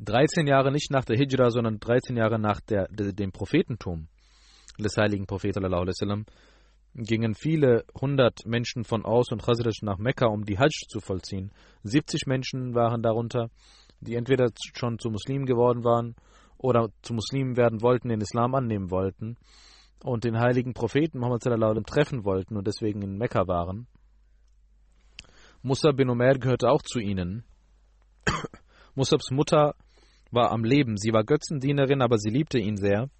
13 0.00 0.48
Jahre 0.48 0.72
nicht 0.72 0.90
nach 0.90 1.04
der 1.04 1.16
Hijra, 1.16 1.50
sondern 1.50 1.78
13 1.78 2.16
Jahre 2.16 2.40
nach 2.40 2.60
der, 2.60 2.88
dem 2.88 3.30
Prophetentum 3.30 4.08
des 4.78 4.96
heiligen 4.96 5.26
Propheten 5.26 5.64
gingen 6.96 7.34
viele 7.34 7.84
hundert 8.00 8.46
Menschen 8.46 8.84
von 8.84 9.04
Aus 9.04 9.30
und 9.30 9.42
Khazraj 9.42 9.82
nach 9.82 9.98
Mekka, 9.98 10.26
um 10.26 10.44
die 10.44 10.58
Hajj 10.58 10.88
zu 10.88 11.00
vollziehen. 11.00 11.52
70 11.82 12.26
Menschen 12.26 12.74
waren 12.74 13.02
darunter, 13.02 13.50
die 14.00 14.14
entweder 14.14 14.48
schon 14.74 14.98
zu 14.98 15.10
Muslimen 15.10 15.46
geworden 15.46 15.84
waren 15.84 16.14
oder 16.56 16.88
zu 17.02 17.12
Muslimen 17.12 17.56
werden 17.56 17.82
wollten, 17.82 18.08
den 18.08 18.22
Islam 18.22 18.54
annehmen 18.54 18.90
wollten 18.90 19.36
und 20.02 20.24
den 20.24 20.38
heiligen 20.38 20.72
Propheten 20.72 21.18
Muhammad 21.18 21.42
treffen 21.86 22.24
wollten 22.24 22.56
und 22.56 22.66
deswegen 22.66 23.02
in 23.02 23.18
Mekka 23.18 23.46
waren. 23.46 23.86
Musa 25.62 25.92
bin 25.92 26.08
Umair 26.08 26.38
gehörte 26.38 26.70
auch 26.70 26.82
zu 26.82 26.98
ihnen. 26.98 27.44
Musabs 28.94 29.30
Mutter 29.30 29.74
war 30.30 30.50
am 30.50 30.64
Leben. 30.64 30.96
Sie 30.96 31.12
war 31.12 31.24
Götzendienerin, 31.24 32.02
aber 32.02 32.18
sie 32.18 32.30
liebte 32.30 32.58
ihn 32.58 32.76
sehr. 32.76 33.10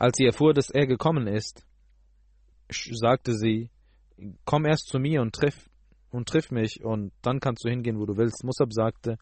Als 0.00 0.16
sie 0.16 0.24
erfuhr, 0.24 0.54
dass 0.54 0.70
er 0.70 0.86
gekommen 0.86 1.26
ist, 1.26 1.62
sagte 2.70 3.34
sie, 3.34 3.68
komm 4.46 4.64
erst 4.64 4.88
zu 4.88 4.98
mir 4.98 5.20
und 5.20 5.34
triff, 5.34 5.68
und 6.10 6.26
triff 6.26 6.50
mich 6.50 6.82
und 6.82 7.12
dann 7.20 7.38
kannst 7.38 7.64
du 7.64 7.68
hingehen, 7.68 7.98
wo 7.98 8.06
du 8.06 8.16
willst. 8.16 8.42
Musab 8.42 8.72
sagte, 8.72 9.18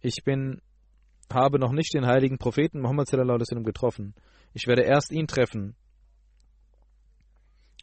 ich 0.00 0.24
bin, 0.24 0.62
habe 1.30 1.58
noch 1.58 1.72
nicht 1.72 1.92
den 1.92 2.06
heiligen 2.06 2.38
Propheten 2.38 2.80
Muhammad 2.80 3.10
getroffen. 3.10 4.14
Ich 4.54 4.66
werde 4.66 4.82
erst 4.82 5.12
ihn 5.12 5.26
treffen 5.26 5.76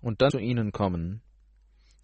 und 0.02 0.24
dann 0.24 0.32
zu 0.32 0.40
ihnen 0.40 0.72
kommen. 0.72 1.22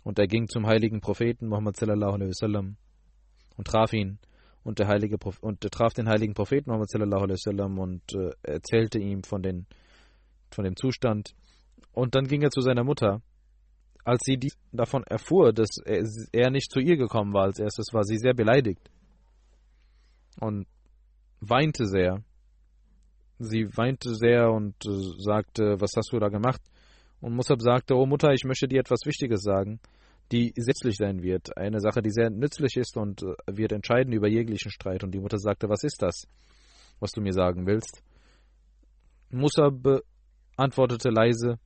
Und 0.04 0.20
er 0.20 0.28
ging 0.28 0.48
zum 0.48 0.68
heiligen 0.68 1.02
Propheten 1.02 1.48
Muhammad 1.48 1.82
und 1.82 3.68
traf 3.68 3.94
ihn 3.94 4.20
und 4.64 4.80
der 4.80 4.88
heilige 4.88 5.18
und 5.42 5.64
er 5.64 5.70
traf 5.70 5.94
den 5.94 6.10
heiligen 6.10 6.34
Propheten 6.34 6.70
Muhammad 6.70 6.90
sallallahu 6.90 7.24
alaihi 7.24 7.38
wasallam 7.40 7.80
und 7.80 8.02
äh, 8.14 8.32
erzählte 8.44 9.00
ihm 9.00 9.24
von 9.24 9.42
den 9.42 9.66
von 10.52 10.64
dem 10.66 10.76
Zustand. 10.76 11.34
Und 11.94 12.16
dann 12.16 12.28
ging 12.28 12.42
er 12.42 12.50
zu 12.50 12.62
seiner 12.62 12.84
Mutter. 12.84 13.22
Als 14.04 14.22
sie 14.24 14.38
dies 14.38 14.58
davon 14.72 15.04
erfuhr 15.04 15.54
dass 15.54 15.70
er, 15.86 16.04
er 16.32 16.50
nicht 16.50 16.72
zu 16.72 16.80
ihr 16.80 16.98
gekommen 16.98 17.34
war 17.34 17.44
als 17.44 17.60
erstes 17.60 17.94
war 17.94 18.04
sie 18.04 18.18
sehr 18.18 18.34
beleidigt 18.34 18.90
und 20.40 20.68
weinte 21.42 21.86
sehr. 21.86 22.24
Sie 23.40 23.66
weinte 23.78 24.16
sehr 24.16 24.52
und 24.52 24.76
äh, 24.86 25.22
sagte 25.24 25.80
was 25.80 25.92
hast 25.96 26.12
du 26.12 26.20
da 26.20 26.30
gemacht? 26.30 26.62
Und 27.22 27.36
Musab 27.36 27.62
sagte 27.62 27.96
oh 27.96 28.06
Mutter 28.06 28.34
ich 28.34 28.44
möchte 28.46 28.68
dir 28.68 28.80
etwas 28.80 29.06
Wichtiges 29.06 29.42
sagen 29.42 29.80
die 30.32 30.54
setzlich 30.56 30.96
sein 30.98 31.24
wird. 31.24 31.58
Eine 31.58 31.80
Sache, 31.80 32.02
die 32.02 32.12
sehr 32.12 32.30
nützlich 32.30 32.78
ist 32.78 32.98
und 32.98 33.24
äh, 33.24 33.36
wird 33.48 33.72
entscheiden 33.72 34.14
über 34.14 34.28
jeglichen 34.28 34.72
Streit. 34.72 35.04
Und 35.04 35.12
die 35.12 35.20
Mutter 35.20 35.40
sagte, 35.40 35.70
was 35.70 35.84
ist 35.84 36.02
das, 36.02 36.28
was 37.00 37.12
du 37.12 37.22
mir 37.22 37.34
sagen 37.34 37.66
willst? 37.66 38.04
Musa 39.32 39.72
antwortete 40.56 41.10
leise, 41.10 41.60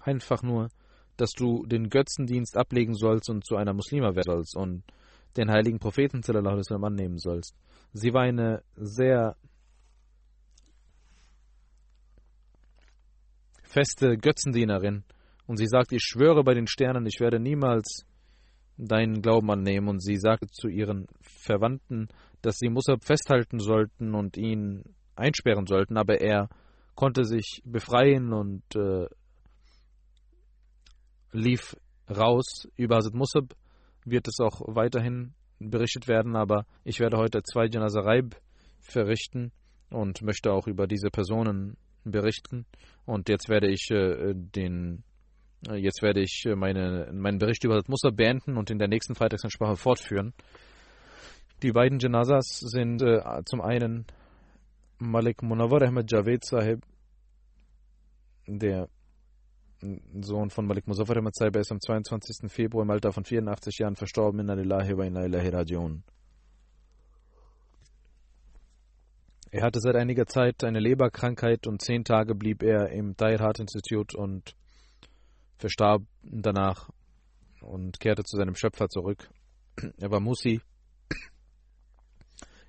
einfach 0.00 0.42
nur, 0.42 0.68
dass 1.16 1.30
du 1.32 1.66
den 1.66 1.88
Götzendienst 1.88 2.56
ablegen 2.56 2.94
sollst 2.94 3.30
und 3.30 3.44
zu 3.44 3.56
einer 3.56 3.72
Muslima 3.72 4.14
werden 4.14 4.32
sollst 4.36 4.56
und 4.56 4.84
den 5.36 5.50
heiligen 5.50 5.78
Propheten 5.78 6.22
annehmen 6.84 7.18
sollst. 7.18 7.54
Sie 7.92 8.12
war 8.12 8.22
eine 8.22 8.62
sehr 8.76 9.36
feste 13.62 14.16
Götzendienerin 14.16 15.04
und 15.48 15.56
sie 15.56 15.66
sagt, 15.66 15.92
ich 15.92 16.02
schwöre 16.02 16.44
bei 16.44 16.52
den 16.52 16.66
Sternen, 16.66 17.06
ich 17.06 17.20
werde 17.20 17.40
niemals 17.40 18.04
deinen 18.76 19.22
Glauben 19.22 19.50
annehmen. 19.50 19.88
Und 19.88 20.04
sie 20.04 20.16
sagte 20.16 20.46
zu 20.46 20.68
ihren 20.68 21.06
Verwandten, 21.22 22.08
dass 22.42 22.58
sie 22.58 22.68
Musab 22.68 23.02
festhalten 23.02 23.58
sollten 23.58 24.14
und 24.14 24.36
ihn 24.36 24.84
einsperren 25.16 25.66
sollten, 25.66 25.96
aber 25.96 26.20
er 26.20 26.50
konnte 26.94 27.24
sich 27.24 27.62
befreien 27.64 28.34
und 28.34 28.62
äh, 28.76 29.06
lief 31.32 31.74
raus. 32.10 32.68
Über 32.76 32.96
Hazrat 32.96 33.14
Musab 33.14 33.54
wird 34.04 34.28
es 34.28 34.40
auch 34.40 34.60
weiterhin 34.66 35.32
berichtet 35.58 36.08
werden, 36.08 36.36
aber 36.36 36.66
ich 36.84 37.00
werde 37.00 37.16
heute 37.16 37.42
zwei 37.42 37.66
Janazaraib 37.66 38.36
verrichten 38.80 39.50
und 39.88 40.20
möchte 40.20 40.52
auch 40.52 40.66
über 40.66 40.86
diese 40.86 41.08
Personen 41.08 41.78
berichten. 42.04 42.66
Und 43.06 43.30
jetzt 43.30 43.48
werde 43.48 43.70
ich 43.70 43.90
äh, 43.90 44.34
den 44.34 45.04
jetzt 45.72 46.02
werde 46.02 46.20
ich 46.20 46.44
äh, 46.46 46.54
meine, 46.54 47.10
meinen 47.12 47.38
Bericht 47.38 47.64
über 47.64 47.74
das 47.74 47.88
Muster 47.88 48.12
beenden 48.12 48.56
und 48.56 48.70
in 48.70 48.78
der 48.78 48.88
nächsten 48.88 49.14
Freitagsansprache 49.14 49.76
fortführen. 49.76 50.34
Die 51.62 51.72
beiden 51.72 51.98
Janazas 51.98 52.60
sind 52.60 53.02
äh, 53.02 53.20
zum 53.44 53.60
einen 53.60 54.06
Malik 54.98 55.42
Munawar 55.42 55.82
Ahmed 55.82 56.10
Javed 56.10 56.44
Sahib, 56.44 56.82
der 58.46 58.88
Sohn 60.20 60.50
von 60.50 60.66
Malik 60.66 60.86
Muzaffar 60.86 61.18
Ahmed 61.18 61.34
Sahib, 61.36 61.56
ist 61.56 61.70
am 61.70 61.80
22. 61.80 62.50
Februar 62.50 62.84
im 62.84 62.90
Alter 62.90 63.12
von 63.12 63.24
84 63.24 63.78
Jahren 63.78 63.96
verstorben. 63.96 64.40
Inna 64.40 64.54
lillahi 64.54 64.96
wa 64.96 65.04
inna 65.04 65.24
ilahi. 65.24 66.02
Er 69.50 69.62
hatte 69.62 69.80
seit 69.80 69.96
einiger 69.96 70.26
Zeit 70.26 70.62
eine 70.62 70.80
Leberkrankheit 70.80 71.66
und 71.66 71.80
zehn 71.80 72.04
Tage 72.04 72.34
blieb 72.34 72.62
er 72.62 72.90
im 72.90 73.16
Dair 73.16 73.38
Heart 73.38 73.60
Institute 73.60 74.16
und 74.16 74.54
verstarb 75.58 76.02
danach 76.22 76.88
und 77.60 78.00
kehrte 78.00 78.22
zu 78.24 78.36
seinem 78.36 78.54
Schöpfer 78.54 78.88
zurück. 78.88 79.28
Er 79.98 80.10
war 80.10 80.20
Musi. 80.20 80.60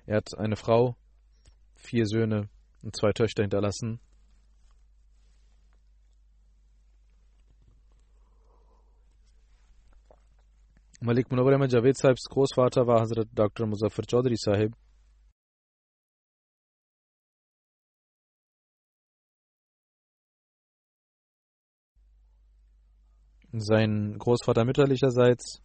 Er 0.06 0.16
hat 0.16 0.36
eine 0.38 0.56
Frau, 0.56 0.96
vier 1.76 2.06
Söhne 2.06 2.48
und 2.82 2.96
zwei 2.96 3.12
Töchter 3.12 3.42
hinterlassen. 3.42 4.00
Malik 11.00 11.30
Munawar 11.30 11.54
Ahmed 11.54 11.72
Javed 11.72 11.96
Sahibs 11.96 12.24
Großvater 12.28 12.86
war 12.86 13.00
Hazrat 13.00 13.28
Dr. 13.32 13.66
Muzaffar 13.66 14.04
Chaudhry 14.04 14.36
Sahib. 14.36 14.74
Sein 23.52 24.16
Großvater 24.16 24.64
mütterlicherseits 24.64 25.60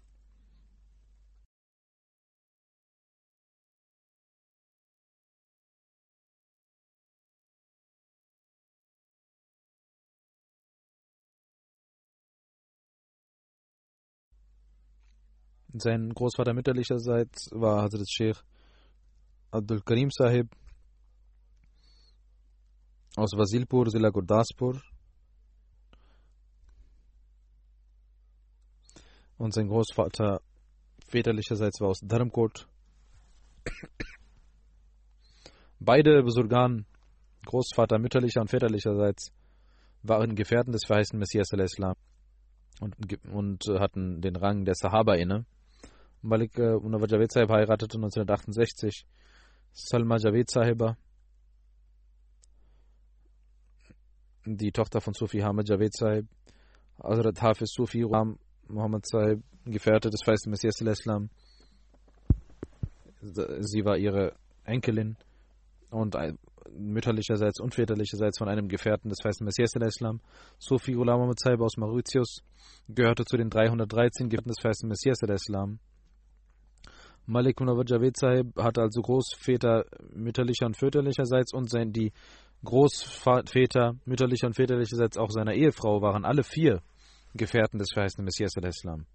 Sein 15.78 16.10
Großvater 16.14 16.54
mütterlicherseits 16.54 17.50
war 17.52 17.84
Hazrat 17.84 18.10
Sheikh 18.10 18.40
Abdul 19.52 19.82
Karim 19.82 20.10
Sahib 20.10 20.48
aus 23.16 23.32
Vasilpur, 23.38 23.88
Zilla 23.90 24.10
Gurdaspur. 24.10 24.82
Und 29.38 29.54
sein 29.54 29.68
Großvater 29.68 30.42
väterlicherseits 31.08 31.82
war 31.82 31.90
aus 31.90 32.00
Dharmkot. 32.02 32.68
Beide 35.80 36.24
Besurgan, 36.24 36.86
Großvater 37.46 38.00
mütterlicher 38.00 38.42
und 38.42 38.50
väterlicherseits, 38.50 39.34
waren 40.04 40.36
Gefährten 40.36 40.72
des 40.72 40.86
verheißten 40.86 41.20
Messias 41.20 41.52
al-Islam 41.52 41.96
und, 42.80 42.96
und 43.28 43.66
hatten 43.80 44.22
den 44.22 44.36
Rang 44.36 44.66
der 44.66 44.76
Sahaba 44.76 45.16
inne. 45.16 45.46
Malik 46.22 46.58
äh, 46.58 46.76
Munawar 46.76 47.08
Javed 47.10 47.32
Sahib 47.32 47.50
heiratete 47.50 47.98
1968 47.98 49.06
Salma 49.74 50.18
Javed 50.18 50.50
Sahiba, 50.50 50.98
die 54.46 54.72
Tochter 54.72 55.02
von 55.02 55.14
Sufi 55.14 55.40
Hamid 55.40 55.70
Javed 55.70 55.94
Sahib, 55.94 56.28
Hazrat 57.04 57.42
Hafiz 57.42 57.74
Sufi 57.74 58.04
Ram 58.04 58.40
Muhammad 58.68 59.06
Sahib, 59.06 59.42
Gefährte 59.66 60.10
des 60.10 60.22
feisten 60.24 60.52
Messias 60.52 60.80
Islam. 60.82 61.30
Sie 63.22 63.84
war 63.84 63.98
ihre 63.98 64.34
Enkelin 64.64 65.18
und 65.90 66.16
mütterlicherseits 66.72 67.60
und 67.60 67.74
väterlicherseits 67.74 68.38
von 68.38 68.50
einem 68.50 68.68
Gefährten 68.68 69.10
des 69.10 69.20
feisten 69.22 69.46
Messias 69.46 69.74
Islam. 69.76 70.20
Sufi 70.60 70.94
Ghulam 70.94 71.18
Muhammad 71.18 71.40
Sahib 71.40 71.62
aus 71.62 71.78
Mauritius 71.78 72.44
gehörte 72.88 73.26
zu 73.26 73.38
den 73.38 73.50
313 73.50 74.30
Gefährten 74.30 74.50
des 74.50 74.62
feisten 74.62 74.88
Messias 74.88 75.22
Islam. 75.22 75.80
Malik 77.28 77.60
Munawar 77.60 77.86
Javed 77.88 78.18
Sahib 78.18 78.56
hatte 78.58 78.82
also 78.82 79.02
Großväter 79.02 79.86
mütterlicher 80.14 80.68
und 80.68 80.78
väterlicherseits 80.78 81.54
und 81.54 81.70
sein, 81.70 81.92
die 81.92 82.12
Großväter 82.64 83.96
mütterlicher 84.06 84.48
und 84.48 84.56
väterlicherseits 84.56 85.18
auch 85.18 85.32
seiner 85.32 85.54
Ehefrau 85.54 86.02
waren 86.02 86.24
alle 86.26 86.44
vier 86.44 86.82
Gefährten 87.36 87.80
des 87.80 87.90
verheißenen 87.94 88.26
Messias 88.26 88.56
al-Islam. 88.56 89.06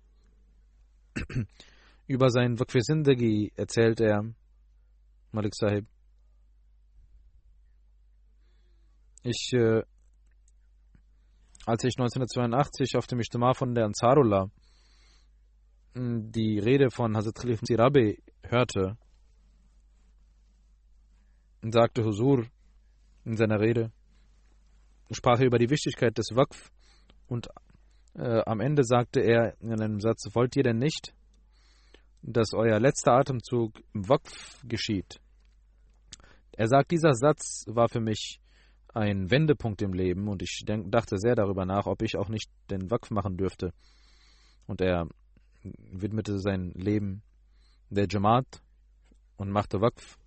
Über 2.06 2.28
Waqf 2.58 2.76
Sindagi 2.80 3.52
erzählt 3.56 4.00
er, 4.00 4.24
Malik 5.32 5.54
Sahib, 5.54 5.86
ich, 9.22 9.52
äh, 9.52 9.82
als 11.66 11.84
ich 11.84 11.94
1982 11.98 12.96
auf 12.96 13.06
dem 13.06 13.20
Ijtima 13.20 13.54
von 13.54 13.74
der 13.74 13.84
Ansarullah 13.84 14.50
die 15.94 16.58
Rede 16.58 16.90
von 16.90 17.16
Hazrat 17.16 17.34
Khalif 17.34 17.60
Sirabe 17.62 18.16
hörte, 18.44 18.96
sagte 21.62 22.04
Husur 22.04 22.46
in 23.24 23.36
seiner 23.36 23.60
Rede, 23.60 23.92
sprach 25.10 25.40
er 25.40 25.46
über 25.46 25.58
die 25.58 25.68
Wichtigkeit 25.68 26.16
des 26.16 26.30
Waqf 26.34 26.70
und 27.26 27.48
äh, 28.14 28.42
am 28.44 28.60
Ende 28.60 28.84
sagte 28.84 29.20
er 29.20 29.60
in 29.60 29.72
einem 29.72 30.00
Satz, 30.00 30.28
wollt 30.34 30.56
ihr 30.56 30.62
denn 30.62 30.78
nicht, 30.78 31.14
dass 32.22 32.52
euer 32.54 32.78
letzter 32.80 33.12
Atemzug 33.12 33.80
im 33.94 34.08
Waqf 34.08 34.60
geschieht? 34.64 35.20
Er 36.52 36.68
sagt, 36.68 36.90
dieser 36.90 37.14
Satz 37.14 37.64
war 37.68 37.88
für 37.88 38.00
mich 38.00 38.40
ein 38.92 39.30
Wendepunkt 39.30 39.82
im 39.82 39.92
Leben 39.92 40.28
und 40.28 40.42
ich 40.42 40.64
denk, 40.66 40.90
dachte 40.90 41.16
sehr 41.18 41.34
darüber 41.34 41.64
nach, 41.64 41.86
ob 41.86 42.02
ich 42.02 42.16
auch 42.16 42.28
nicht 42.28 42.50
den 42.70 42.90
Waqf 42.90 43.10
machen 43.10 43.36
dürfte. 43.36 43.72
Und 44.66 44.80
er 44.80 45.08
widmete 45.62 46.38
sein 46.38 46.72
Leben 46.74 47.22
der 47.88 48.06
Jamaat 48.08 48.62
und 49.36 49.50
machte 49.50 49.80
Waqf. 49.80 50.18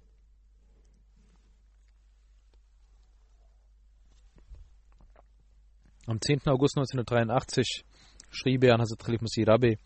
Am 6.05 6.19
10. 6.19 6.47
August 6.47 6.77
1983 6.77 7.85
schrieb 8.29 8.65
er 8.65 8.73
an 8.73 8.81
Hazrat 8.81 8.99
Khalif 8.99 9.21
Masih 9.21 9.47
Rabi, 9.47 9.77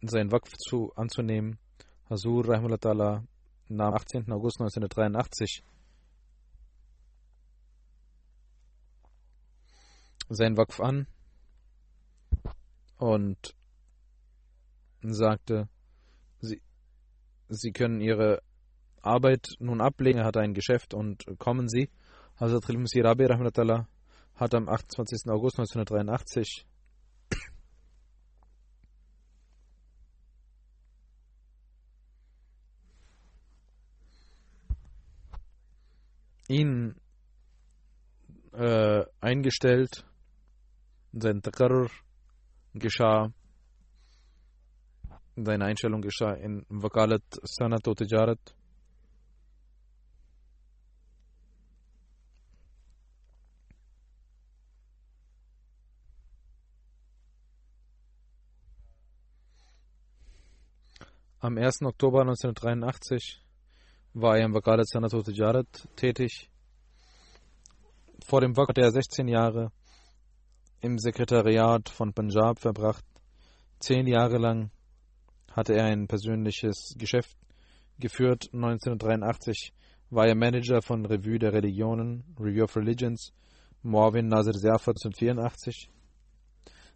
sein 0.00 0.32
Waqf 0.32 0.52
zu, 0.56 0.90
anzunehmen. 0.96 1.58
Hazur 2.08 2.46
nahm 3.68 3.94
18. 3.94 4.32
August 4.32 4.60
1983 4.60 5.62
sein 10.30 10.56
Waqf 10.56 10.80
an 10.80 11.06
und 12.96 13.54
sagte, 15.02 15.68
sie, 16.40 16.62
sie 17.50 17.72
können 17.72 18.00
ihre 18.00 18.40
Arbeit 19.02 19.56
nun 19.58 19.82
ablegen, 19.82 20.20
er 20.20 20.24
hat 20.24 20.38
ein 20.38 20.54
Geschäft 20.54 20.94
und 20.94 21.26
kommen 21.38 21.68
Sie. 21.68 21.90
Hazrat 22.36 22.64
Khilmusi 22.64 23.00
Rabi 23.00 23.26
Rahmatullah 23.26 23.86
hat 24.34 24.54
am 24.54 24.68
28. 24.68 25.30
August 25.30 25.58
1983 25.60 26.66
ihn 36.48 36.96
äh, 38.52 39.04
eingestellt, 39.20 40.04
sein 41.12 41.40
Takarr 41.40 41.88
geschah, 42.74 43.32
seine 45.36 45.64
Einstellung 45.66 46.00
geschah 46.02 46.34
in 46.34 46.64
Wakalat 46.68 47.22
Sanat 47.44 47.82
Tijarat. 47.82 48.40
Am 61.44 61.58
1. 61.58 61.82
Oktober 61.82 62.22
1983 62.22 63.38
war 64.14 64.38
er 64.38 64.46
im 64.46 64.54
Wakalat 64.54 64.88
Sanat 64.88 65.12
und 65.12 65.26
Tijarat 65.26 65.66
tätig. 65.94 66.48
Vor 68.24 68.40
dem 68.40 68.56
Waqf 68.56 68.70
hatte 68.70 68.80
er 68.80 68.90
16 68.90 69.28
Jahre 69.28 69.70
im 70.80 70.98
Sekretariat 70.98 71.90
von 71.90 72.14
Punjab 72.14 72.60
verbracht. 72.60 73.04
Zehn 73.78 74.06
Jahre 74.06 74.38
lang 74.38 74.70
hatte 75.52 75.74
er 75.74 75.84
ein 75.84 76.06
persönliches 76.06 76.94
Geschäft 76.96 77.36
geführt. 77.98 78.48
1983 78.54 79.74
war 80.08 80.26
er 80.26 80.36
Manager 80.36 80.80
von 80.80 81.04
Revue 81.04 81.38
der 81.38 81.52
Religionen, 81.52 82.24
Review 82.40 82.64
of 82.64 82.74
Religions, 82.74 83.34
Morwin 83.82 84.28
Nasir 84.28 84.54
Zerfat 84.54 84.96
1984. 84.96 85.90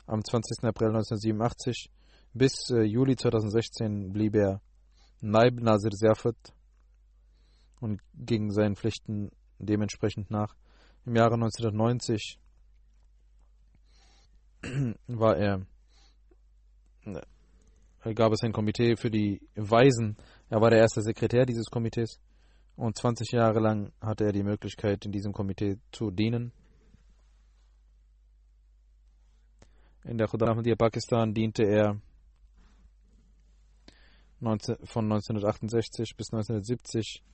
Am 0.07 0.25
20. 0.25 0.65
April 0.65 0.89
1987 0.89 1.91
bis 2.33 2.71
äh, 2.71 2.83
Juli 2.83 3.17
2016 3.17 4.13
blieb 4.13 4.35
er 4.35 4.61
Naib 5.21 5.61
Nasir 5.61 5.91
Zerfat 5.91 6.37
und 7.81 8.01
ging 8.15 8.51
seinen 8.51 8.77
Pflichten 8.77 9.31
dementsprechend 9.59 10.31
nach. 10.31 10.55
Im 11.07 11.17
Jahre 11.17 11.35
1990 11.35 12.39
war 15.07 15.37
er, 15.37 15.67
äh, 17.05 18.15
gab 18.15 18.33
es 18.33 18.43
ein 18.43 18.53
Komitee 18.53 18.97
für 18.97 19.11
die 19.11 19.41
Weisen. 19.55 20.17
Er 20.49 20.61
war 20.61 20.71
der 20.71 20.81
erste 20.81 21.03
Sekretär 21.03 21.47
dieses 21.47 21.67
Komitees 21.67 22.21
und 22.77 22.97
20 22.97 23.33
Jahre 23.33 23.61
lang 23.61 23.93
hatte 24.01 24.25
er 24.25 24.33
die 24.33 24.45
Möglichkeit, 24.45 25.05
in 25.05 25.13
diesem 25.13 25.33
Komitee 25.33 25.79
zu 25.91 26.11
dienen. 26.11 26.53
In 30.05 30.17
der 30.17 30.29
Khuda 30.29 30.47
Ahmadiyya 30.47 30.77
Pakistan 30.77 31.35
diente 31.35 31.65
er 31.65 32.01
19, 34.41 34.77
von 34.85 35.05
1968 35.05 36.17
bis 36.17 36.33
1970 36.33 37.25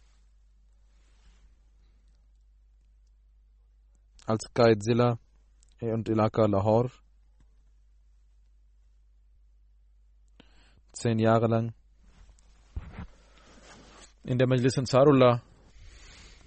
als 4.26 4.44
Qaid 4.54 4.82
Zilla 4.82 5.18
und 5.80 6.08
Ilaka 6.08 6.46
Lahore. 6.46 6.90
Zehn 10.92 11.18
Jahre 11.18 11.46
lang. 11.48 11.74
In 14.22 14.38
der 14.38 14.48
Majlis 14.48 14.78
Ansarullah 14.78 15.42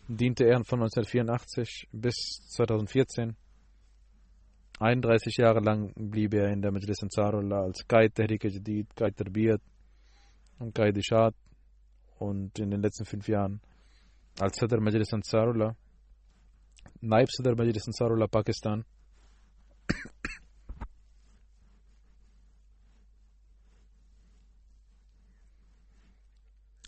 diente 0.08 0.46
er 0.46 0.64
von 0.64 0.80
1984 0.80 1.90
bis 1.92 2.16
2014. 2.56 3.36
31 4.80 5.38
Jahre 5.38 5.60
lang 5.60 5.94
blieb 5.96 6.34
er 6.34 6.50
in 6.52 6.62
der 6.62 6.72
Majlis 6.72 7.04
Ansarullah 7.04 7.64
als 7.64 7.88
Qaid 7.88 8.16
Tehrik 8.16 8.46
Jadid, 8.46 8.96
Qaid 8.96 9.18
Tarbiyat 9.18 9.62
und 10.60 10.74
Qaid 10.74 10.98
und 12.20 12.60
in 12.60 12.72
den 12.72 12.82
letzten 12.82 13.06
fünf 13.06 13.28
Jahren 13.28 13.62
als 14.40 14.58
Sadr 14.58 14.80
Majlis 14.80 15.14
Ansarullah, 15.14 15.76
Naib 17.02 17.30
Sadr 17.32 17.56
Majlis 17.56 17.88
Ansarullah 17.88 18.28
Pakistan. 18.28 18.86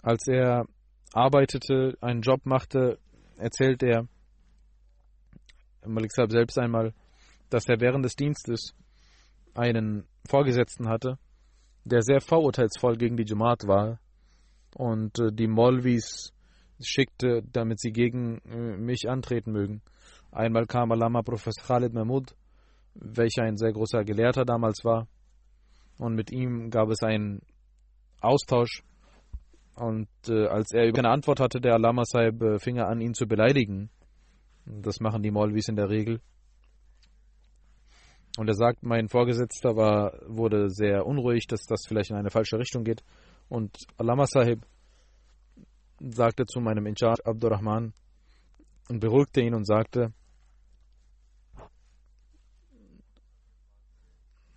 Als 0.02 0.28
er 0.28 0.66
arbeitete, 1.14 1.98
einen 2.02 2.22
Job 2.22 2.46
machte, 2.46 3.00
erzählt 3.38 3.84
er 3.84 4.08
Malik 5.86 6.12
Saab 6.12 6.32
selbst 6.32 6.58
einmal, 6.58 6.94
dass 7.50 7.68
er 7.68 7.80
während 7.80 8.06
des 8.06 8.16
Dienstes 8.16 8.74
einen 9.54 10.08
Vorgesetzten 10.28 10.88
hatte, 10.88 11.18
der 11.84 12.02
sehr 12.02 12.22
vorurteilsvoll 12.22 12.98
gegen 12.98 13.18
die 13.18 13.26
Jamaat 13.26 13.68
war 13.68 14.00
und 14.76 15.20
äh, 15.20 15.32
die 15.32 15.48
Molvis 15.48 16.34
schickte, 16.82 17.44
damit 17.52 17.80
sie 17.80 17.92
gegen 17.92 18.40
äh, 18.40 18.78
mich 18.78 19.10
antreten 19.10 19.52
mögen. 19.52 19.82
Einmal 20.32 20.66
kam 20.68 20.92
Alama 20.92 21.22
Professor 21.22 21.64
Khalid 21.66 21.94
Mahmud, 21.94 22.36
welcher 22.94 23.44
ein 23.44 23.58
sehr 23.58 23.74
großer 23.74 24.04
Gelehrter 24.04 24.46
damals 24.46 24.84
war, 24.84 25.08
und 26.00 26.16
mit 26.16 26.32
ihm 26.32 26.70
gab 26.70 26.90
es 26.90 27.04
einen 27.04 27.42
Austausch. 28.22 28.84
Und 29.76 30.08
äh, 30.28 30.48
als 30.48 30.72
er 30.74 30.92
keine 30.92 31.10
Antwort 31.10 31.40
hatte, 31.40 31.62
der 31.62 31.74
Alama 31.74 32.04
Saib 32.06 32.42
äh, 32.42 32.60
fing 32.60 32.78
er 32.78 32.88
an, 32.88 33.02
ihn 33.02 33.14
zu 33.14 33.28
beleidigen. 33.28 33.90
Das 34.66 35.00
machen 35.00 35.24
die 35.24 35.32
Molvis 35.32 35.68
in 35.68 35.76
der 35.76 35.90
Regel. 35.90 36.22
Und 38.40 38.48
er 38.48 38.54
sagt, 38.54 38.84
mein 38.84 39.10
Vorgesetzter 39.10 39.76
war, 39.76 40.14
wurde 40.26 40.70
sehr 40.70 41.06
unruhig, 41.06 41.46
dass 41.48 41.66
das 41.66 41.82
vielleicht 41.86 42.12
in 42.12 42.16
eine 42.16 42.30
falsche 42.30 42.58
Richtung 42.58 42.86
geht. 42.86 43.04
Und 43.50 43.76
Alama 43.98 44.28
Sahib 44.28 44.66
sagte 46.00 46.46
zu 46.46 46.62
meinem 46.62 46.86
Incharge 46.86 47.26
Abdurrahman 47.26 47.94
und 48.88 49.02
beruhigte 49.02 49.42
ihn 49.42 49.54
und 49.54 49.68
sagte, 49.68 50.14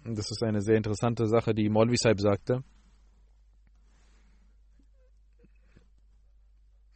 das 0.04 0.30
ist 0.30 0.44
eine 0.44 0.60
sehr 0.60 0.76
interessante 0.76 1.26
Sache, 1.26 1.52
die 1.52 1.68
Molvi 1.68 1.96
Sahib 1.96 2.20
sagte. 2.20 2.62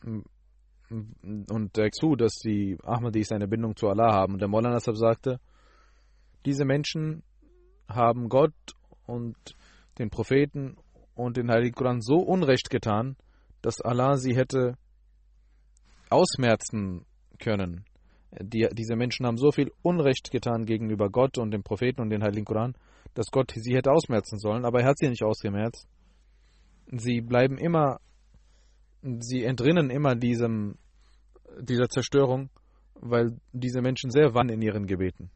Und 0.05 1.77
er 1.77 1.91
zu, 1.91 2.15
dass 2.15 2.35
die 2.35 2.79
Ahmadis 2.85 3.33
eine 3.33 3.49
Bindung 3.49 3.75
zu 3.75 3.89
Allah 3.89 4.13
haben. 4.13 4.35
Und 4.35 4.39
der 4.39 4.47
Maulana 4.47 4.79
Sahib 4.79 4.99
sagte, 4.99 5.41
diese 6.47 6.65
Menschen 6.65 7.23
haben 7.89 8.29
Gott 8.29 8.55
und 9.07 9.37
den 9.99 10.11
Propheten 10.11 10.77
und 11.15 11.37
den 11.37 11.51
Heiligen 11.51 11.75
Koran 11.75 12.01
so 12.01 12.17
Unrecht 12.17 12.71
getan, 12.71 13.17
dass 13.63 13.81
Allah 13.81 14.17
sie 14.17 14.37
hätte 14.37 14.77
ausmerzen 16.09 17.05
können. 17.39 17.85
Die, 18.31 18.69
diese 18.73 18.97
Menschen 18.97 19.27
haben 19.27 19.39
so 19.39 19.51
viel 19.51 19.73
Unrecht 19.83 20.31
getan 20.31 20.67
gegenüber 20.67 21.11
Gott 21.11 21.39
und 21.39 21.51
dem 21.51 21.63
Propheten 21.63 22.01
und 22.01 22.11
den 22.11 22.23
Heiligen 22.23 22.45
Koran, 22.45 22.75
dass 23.15 23.31
Gott 23.31 23.53
sie 23.55 23.75
hätte 23.75 23.91
ausmerzen 23.91 24.39
sollen, 24.39 24.65
aber 24.65 24.81
er 24.81 24.89
hat 24.89 24.99
sie 24.99 25.09
nicht 25.09 25.25
ausgemerzt. 25.25 25.89
Sie 26.93 27.21
bleiben 27.21 27.59
immer, 27.59 27.99
sie 29.03 29.45
entrinnen 29.45 29.91
immer 29.91 30.15
diesem, 30.15 30.77
dieser 31.61 31.89
Zerstörung, 31.89 32.51
weil 32.95 33.39
diese 33.53 33.81
Menschen 33.81 34.11
sehr 34.11 34.35
wann 34.35 34.49
in 34.49 34.63
ihren 34.63 34.87
Gebeten. 34.87 35.31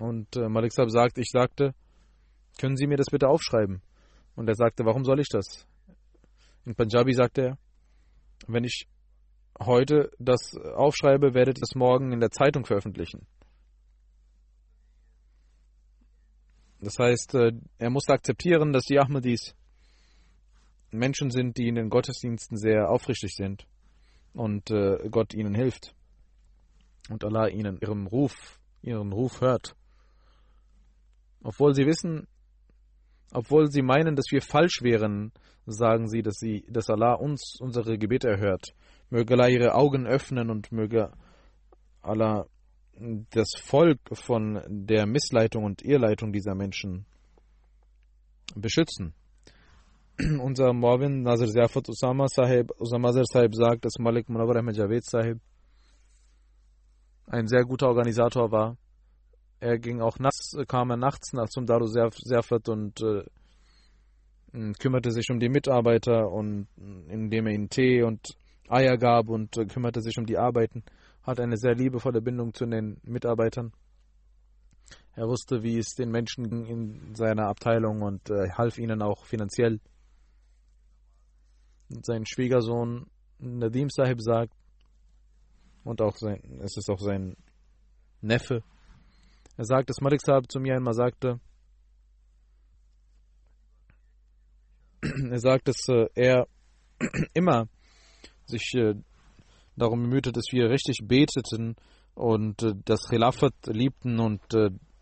Und 0.00 0.36
äh, 0.36 0.48
Malik 0.48 0.72
Saab 0.72 0.90
sagt, 0.90 1.18
ich 1.18 1.30
sagte, 1.30 1.74
können 2.58 2.76
Sie 2.76 2.86
mir 2.86 2.96
das 2.96 3.10
bitte 3.10 3.28
aufschreiben? 3.28 3.82
Und 4.34 4.48
er 4.48 4.54
sagte, 4.54 4.84
warum 4.84 5.04
soll 5.04 5.20
ich 5.20 5.28
das? 5.28 5.66
In 6.64 6.74
Punjabi 6.74 7.12
sagte 7.12 7.42
er, 7.42 7.58
wenn 8.46 8.64
ich 8.64 8.86
heute 9.60 10.10
das 10.18 10.56
aufschreibe, 10.56 11.34
werdet 11.34 11.58
ihr 11.58 11.62
es 11.62 11.74
morgen 11.74 12.12
in 12.12 12.20
der 12.20 12.30
Zeitung 12.30 12.64
veröffentlichen. 12.64 13.26
Das 16.80 16.98
heißt, 16.98 17.34
äh, 17.34 17.52
er 17.78 17.90
musste 17.90 18.12
akzeptieren, 18.12 18.72
dass 18.72 18.84
die 18.84 18.98
Ahmadis 18.98 19.54
Menschen 20.90 21.30
sind, 21.30 21.56
die 21.56 21.68
in 21.68 21.76
den 21.76 21.90
Gottesdiensten 21.90 22.56
sehr 22.56 22.90
aufrichtig 22.90 23.34
sind 23.34 23.66
und 24.34 24.70
äh, 24.70 24.98
Gott 25.10 25.32
ihnen 25.32 25.54
hilft 25.54 25.94
und 27.08 27.24
Allah 27.24 27.48
ihnen 27.48 27.78
ihren 27.80 28.06
Ruf, 28.06 28.60
ihren 28.82 29.12
Ruf 29.12 29.40
hört. 29.40 29.76
Obwohl 31.42 31.74
sie 31.74 31.86
wissen, 31.86 32.26
obwohl 33.32 33.70
sie 33.70 33.82
meinen, 33.82 34.14
dass 34.16 34.26
wir 34.30 34.42
falsch 34.42 34.82
wären, 34.82 35.32
sagen 35.66 36.08
sie, 36.08 36.22
dass 36.22 36.36
sie, 36.36 36.64
dass 36.68 36.90
Allah 36.90 37.14
uns 37.14 37.56
unsere 37.60 37.98
Gebete 37.98 38.28
erhört. 38.28 38.74
Möge 39.10 39.34
Allah 39.34 39.48
ihre 39.48 39.74
Augen 39.74 40.06
öffnen 40.06 40.50
und 40.50 40.72
möge 40.72 41.12
Allah 42.02 42.46
das 43.30 43.52
Volk 43.60 44.00
von 44.12 44.62
der 44.68 45.06
Missleitung 45.06 45.64
und 45.64 45.82
Irrleitung 45.82 46.32
dieser 46.32 46.54
Menschen 46.54 47.06
beschützen. 48.54 49.14
Unser 50.18 50.72
Morwin 50.72 51.22
Nazir 51.22 51.48
Ziafat 51.48 51.88
Usama 51.88 52.26
Sahib, 52.28 52.70
Usama 52.78 53.12
Sahib 53.12 53.54
sagt, 53.54 53.84
dass 53.84 53.98
Malik 53.98 54.28
Munawar 54.28 54.56
Ahmed 54.56 54.76
Javed 54.76 55.04
Sahib 55.04 55.40
ein 57.26 57.46
sehr 57.46 57.64
guter 57.64 57.88
Organisator 57.88 58.50
war 58.50 58.76
er 59.62 59.78
ging 59.78 60.00
auch 60.00 60.18
nachts, 60.18 60.56
kam 60.66 60.90
er 60.90 60.96
nachts 60.96 61.32
nach 61.32 61.48
zum 61.48 61.66
Daru 61.66 61.86
Serfat 61.86 62.68
und 62.68 63.00
äh, 63.00 63.22
kümmerte 64.80 65.12
sich 65.12 65.30
um 65.30 65.38
die 65.38 65.48
Mitarbeiter 65.48 66.30
und 66.30 66.66
indem 67.08 67.46
er 67.46 67.54
ihnen 67.54 67.68
Tee 67.70 68.02
und 68.02 68.36
Eier 68.68 68.98
gab 68.98 69.28
und 69.28 69.56
äh, 69.56 69.66
kümmerte 69.66 70.00
sich 70.00 70.18
um 70.18 70.26
die 70.26 70.36
Arbeiten, 70.36 70.82
hat 71.22 71.38
eine 71.38 71.56
sehr 71.56 71.76
liebevolle 71.76 72.20
Bindung 72.20 72.52
zu 72.52 72.66
den 72.66 72.98
Mitarbeitern. 73.04 73.72
Er 75.14 75.28
wusste, 75.28 75.62
wie 75.62 75.78
es 75.78 75.94
den 75.94 76.10
Menschen 76.10 76.66
in 76.66 77.14
seiner 77.14 77.46
Abteilung 77.46 78.02
und 78.02 78.30
äh, 78.30 78.50
half 78.50 78.78
ihnen 78.78 79.00
auch 79.00 79.26
finanziell. 79.26 79.78
Sein 81.88 82.26
Schwiegersohn 82.26 83.06
Nadim 83.38 83.90
Sahib 83.90 84.20
sagt, 84.20 84.54
und 85.84 86.02
auch 86.02 86.16
sein, 86.16 86.60
es 86.62 86.76
ist 86.76 86.90
auch 86.90 87.00
sein 87.00 87.36
Neffe, 88.20 88.64
er 89.56 89.64
sagt, 89.64 89.90
dass 89.90 90.00
Malik 90.00 90.20
Saab 90.22 90.50
zu 90.50 90.60
mir 90.60 90.76
einmal 90.76 90.94
sagte, 90.94 91.40
er 95.02 95.38
sagt, 95.38 95.68
dass 95.68 95.88
äh, 95.88 96.06
er 96.14 96.46
immer 97.34 97.66
sich 98.46 98.72
äh, 98.74 98.94
darum 99.76 100.02
bemühte, 100.02 100.32
dass 100.32 100.44
wir 100.52 100.70
richtig 100.70 101.00
beteten 101.06 101.76
und 102.14 102.62
äh, 102.62 102.72
das 102.84 103.08
Khilafat 103.08 103.54
liebten 103.66 104.20
und 104.20 104.40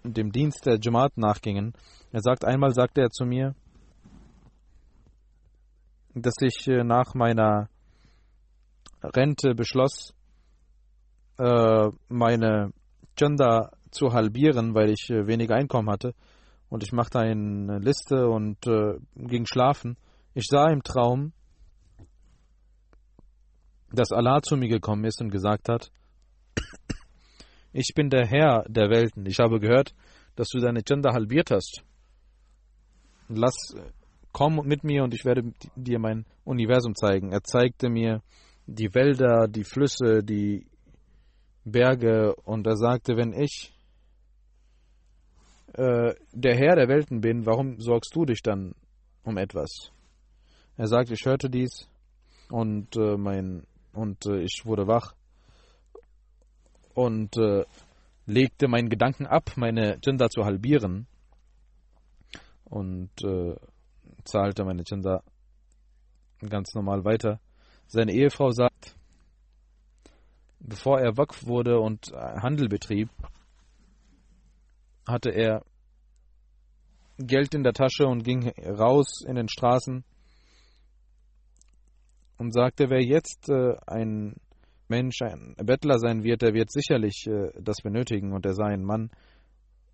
dem 0.03 0.33
Dienst 0.33 0.65
der 0.65 0.79
Jamaat 0.81 1.19
nachgingen. 1.19 1.75
Er 2.13 2.21
sagt, 2.23 2.45
einmal 2.45 2.73
sagte 2.73 3.03
er 3.03 3.11
zu 3.11 3.27
mir, 3.27 3.55
dass 6.15 6.35
ich 6.41 6.67
nach 6.67 7.15
meiner 7.15 7.69
Rente 9.03 9.55
beschloss, 9.55 10.15
meine 11.39 12.73
Chanda 13.17 13.71
zu 13.91 14.13
halbieren, 14.13 14.75
weil 14.75 14.91
ich 14.91 15.11
äh, 15.11 15.27
weniger 15.27 15.57
Einkommen 15.57 15.91
hatte. 15.91 16.15
Und 16.69 16.83
ich 16.83 16.93
machte 16.93 17.19
eine 17.19 17.79
Liste 17.79 18.29
und 18.29 18.67
äh, 18.67 18.99
ging 19.17 19.47
schlafen. 19.47 19.97
Ich 20.35 20.47
sah 20.49 20.71
im 20.71 20.83
Traum, 20.83 21.33
dass 23.93 24.13
Allah 24.13 24.41
zu 24.43 24.57
mir 24.57 24.69
gekommen 24.69 25.05
ist 25.05 25.21
und 25.21 25.31
gesagt 25.31 25.69
hat, 25.69 25.91
ich 27.73 27.93
bin 27.95 28.11
der 28.11 28.27
Herr 28.27 28.65
der 28.69 28.91
Welten. 28.91 29.27
Ich 29.27 29.39
habe 29.39 29.61
gehört, 29.61 29.95
dass 30.37 30.49
du 30.49 30.61
deine 30.61 30.83
Gender 30.83 31.13
halbiert 31.13 31.51
hast. 31.51 31.83
Lass, 33.29 33.75
komm 34.33 34.63
mit 34.65 34.85
mir 34.85 35.05
und 35.05 35.15
ich 35.15 35.25
werde 35.25 35.53
dir 35.77 35.99
mein 35.99 36.25
Universum 36.45 36.95
zeigen. 36.95 37.33
Er 37.33 37.43
zeigte 37.43 37.89
mir 37.89 38.23
die 38.67 38.95
Wälder, 38.95 39.49
die 39.49 39.65
Flüsse, 39.65 40.23
die 40.23 40.67
Berge 41.65 42.35
und 42.45 42.67
er 42.67 42.77
sagte, 42.77 43.17
wenn 43.17 43.33
ich 43.33 43.73
äh, 45.81 46.15
der 46.33 46.57
Herr 46.57 46.77
der 46.77 46.89
Welten 46.89 47.23
bin, 47.23 47.47
warum 47.47 47.81
sorgst 47.81 48.15
du 48.15 48.27
dich 48.27 48.43
dann 48.43 48.75
um 49.25 49.39
etwas? 49.39 49.93
Er 50.77 50.87
sagte, 50.87 51.15
ich 51.15 51.25
hörte 51.25 51.49
dies 51.49 51.89
und 52.51 52.97
äh, 52.97 53.17
mein 53.17 53.67
und 53.95 54.27
äh, 54.27 54.43
ich 54.43 54.63
wurde 54.65 54.87
wach 54.87 55.15
und 56.93 57.35
äh, 57.39 57.65
legte 58.27 58.69
meinen 58.69 58.91
Gedanken 58.91 59.27
ab, 59.27 59.53
meine 59.57 59.99
Jinda 60.05 60.29
zu 60.29 60.45
halbieren 60.45 61.07
und 62.65 63.11
äh, 63.25 63.57
zahlte 64.25 64.65
meine 64.65 64.83
Jinda 64.87 65.23
ganz 66.41 66.75
normal 66.75 67.07
weiter. 67.07 67.41
Seine 67.87 68.13
Ehefrau 68.13 68.51
sagt, 68.51 68.97
bevor 70.59 71.01
er 71.01 71.17
Wakf 71.17 71.47
wurde 71.47 71.81
und 71.81 72.13
Handel 72.13 72.69
betrieb, 72.69 73.09
hatte 75.07 75.31
er 75.31 75.65
Geld 77.27 77.55
in 77.55 77.63
der 77.63 77.73
Tasche 77.73 78.07
und 78.07 78.25
ging 78.25 78.49
raus 78.67 79.23
in 79.27 79.37
den 79.37 79.49
Straßen 79.49 80.05
und 82.39 82.55
sagte, 82.55 82.89
wer 82.89 83.03
jetzt 83.03 83.51
äh, 83.51 83.75
ein 83.87 84.37
Mensch, 84.89 85.21
ein 85.23 85.55
Bettler 85.57 85.99
sein 85.99 86.25
wird, 86.25 86.43
der 86.43 86.55
wird 86.55 86.73
sicherlich 86.73 87.27
äh, 87.27 87.51
das 87.61 87.77
benötigen. 87.83 88.33
Und 88.33 88.47
er 88.47 88.55
sah 88.55 88.67
einen 88.67 88.85
Mann, 88.85 89.11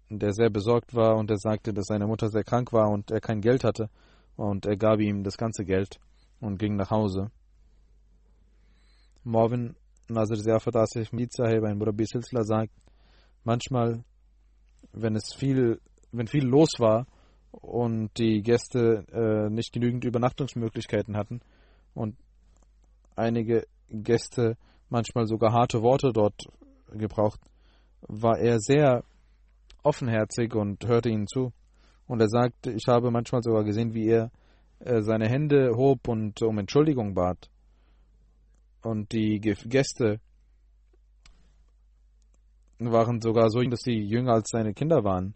der 0.09 0.33
sehr 0.33 0.51
besorgt 0.51 0.95
war 0.95 1.17
und 1.17 1.31
er 1.31 1.39
sagte, 1.39 1.73
dass 1.73 1.87
seine 1.87 2.07
Mutter 2.07 2.29
sehr 2.29 2.45
krank 2.45 2.73
war 2.73 2.89
und 2.91 3.11
er 3.11 3.21
kein 3.21 3.41
Geld 3.41 3.65
hatte. 3.65 3.91
Und 4.37 4.65
er 4.65 4.77
gab 4.77 5.01
ihm 5.01 5.25
das 5.25 5.37
ganze 5.37 5.65
Geld 5.65 5.99
und 6.41 6.59
ging 6.59 6.77
nach 6.77 6.91
Hause. 6.91 7.31
Morven 9.25 9.75
Nazir 10.09 10.37
Ziafat 10.37 10.77
Asif 10.77 11.13
ein 11.13 11.79
Murabi 11.79 12.07
Silsla, 12.07 12.45
sagt, 12.45 12.73
manchmal, 13.43 14.05
wenn 14.93 15.17
es 15.17 15.35
viel, 15.35 15.81
wenn 16.13 16.29
viel 16.29 16.45
los 16.45 16.71
war 16.79 17.07
und 17.61 18.11
die 18.19 18.43
Gäste 18.43 19.05
äh, 19.13 19.51
nicht 19.51 19.73
genügend 19.73 20.05
Übernachtungsmöglichkeiten 20.05 21.17
hatten 21.17 21.41
und 21.95 22.17
einige 23.17 23.67
Gäste 23.89 24.57
manchmal 24.89 25.27
sogar 25.27 25.53
harte 25.53 25.83
Worte 25.83 26.13
dort 26.13 26.47
gebraucht, 26.93 27.41
war 28.03 28.39
er 28.39 28.59
sehr 28.61 29.05
offenherzig 29.83 30.55
und 30.55 30.87
hörte 30.87 31.09
ihnen 31.09 31.27
zu. 31.27 31.53
Und 32.07 32.21
er 32.21 32.29
sagte, 32.29 32.73
ich 32.73 32.85
habe 32.87 33.11
manchmal 33.11 33.43
sogar 33.43 33.65
gesehen, 33.65 33.95
wie 33.95 34.09
er 34.09 34.31
äh, 34.81 35.03
seine 35.03 35.29
Hände 35.29 35.73
hob 35.77 36.07
und 36.09 36.43
um 36.43 36.59
Entschuldigung 36.59 37.15
bat. 37.15 37.51
Und 38.83 39.13
die 39.13 39.41
Gäste 39.41 40.21
waren 42.79 43.21
sogar 43.21 43.49
so, 43.49 43.61
dass 43.63 43.81
sie 43.81 43.99
jünger 43.99 44.35
als 44.35 44.51
seine 44.51 44.75
Kinder 44.75 45.03
waren. 45.03 45.35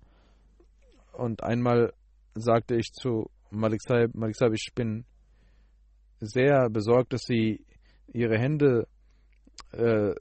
Und 1.13 1.43
einmal 1.43 1.93
sagte 2.35 2.77
ich 2.77 2.93
zu 2.93 3.31
Malik 3.51 3.81
Saib, 3.83 4.15
Malik 4.15 4.37
Saib, 4.37 4.53
ich 4.53 4.73
bin 4.75 5.05
sehr 6.21 6.69
besorgt, 6.71 7.13
dass 7.13 7.23
sie 7.23 7.65
ihre 8.13 8.39
Hände 8.39 8.87
äh, 9.73 10.13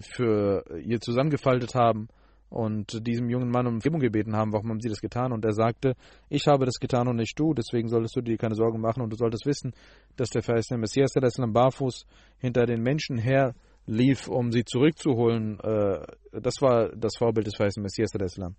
für 0.00 0.64
ihr 0.82 1.00
zusammengefaltet 1.00 1.74
haben 1.74 2.08
und 2.48 3.06
diesem 3.06 3.28
jungen 3.28 3.50
Mann 3.50 3.66
um 3.66 3.80
Vergebung 3.80 4.00
gebeten 4.00 4.36
haben, 4.36 4.52
warum 4.52 4.70
haben 4.70 4.80
sie 4.80 4.88
das 4.88 5.00
getan? 5.00 5.32
Und 5.32 5.44
er 5.44 5.52
sagte, 5.52 5.94
ich 6.28 6.46
habe 6.46 6.64
das 6.64 6.78
getan 6.78 7.08
und 7.08 7.16
nicht 7.16 7.38
du, 7.38 7.54
deswegen 7.54 7.88
solltest 7.88 8.16
du 8.16 8.20
dir 8.20 8.36
keine 8.36 8.54
Sorgen 8.54 8.80
machen 8.80 9.02
und 9.02 9.10
du 9.10 9.16
solltest 9.16 9.46
wissen, 9.46 9.72
dass 10.16 10.30
der 10.30 10.42
verheißene 10.42 10.78
Messias, 10.78 11.12
der 11.12 11.24
Islam 11.24 11.52
barfuß 11.52 12.06
hinter 12.38 12.66
den 12.66 12.82
Menschen 12.82 13.18
her 13.18 13.54
lief, 13.86 14.28
um 14.28 14.52
sie 14.52 14.64
zurückzuholen. 14.64 15.58
Äh, 15.60 16.06
das 16.32 16.54
war 16.60 16.90
das 16.96 17.16
Vorbild 17.16 17.46
des 17.46 17.56
verheißenen 17.56 17.84
Messias, 17.84 18.10
der 18.10 18.26
Islam. 18.26 18.54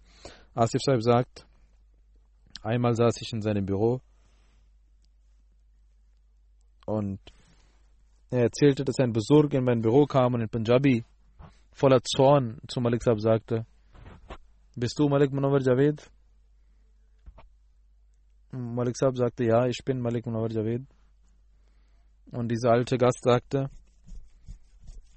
Asif 0.54 0.82
Saib 0.84 1.02
sagt, 1.02 1.47
einmal 2.68 2.96
saß 2.96 3.22
ich 3.22 3.32
in 3.34 3.42
seinem 3.42 3.66
Büro 3.66 4.02
und 6.86 7.20
er 8.30 8.44
erzählte, 8.44 8.84
dass 8.84 9.00
ein 9.00 9.14
Besuch 9.14 9.52
in 9.52 9.64
mein 9.64 9.82
Büro 9.82 10.06
kam 10.06 10.34
und 10.34 10.42
in 10.42 10.50
Punjabi 10.50 11.06
voller 11.72 12.02
Zorn 12.04 12.60
zu 12.68 12.82
Malik 12.82 13.04
Saab 13.04 13.20
sagte, 13.22 13.66
bist 14.76 15.00
du 15.00 15.08
Malik 15.08 15.32
Munawar 15.32 15.62
Javed? 15.62 16.12
Malik 18.52 18.98
Saab 18.98 19.18
sagte, 19.18 19.46
ja, 19.46 19.66
ich 19.68 19.80
bin 19.86 20.00
Malik 20.00 20.26
Munawar 20.26 20.52
Javed. 20.52 20.84
Und 22.32 22.50
dieser 22.50 22.72
alte 22.72 22.98
Gast 22.98 23.24
sagte, 23.24 23.70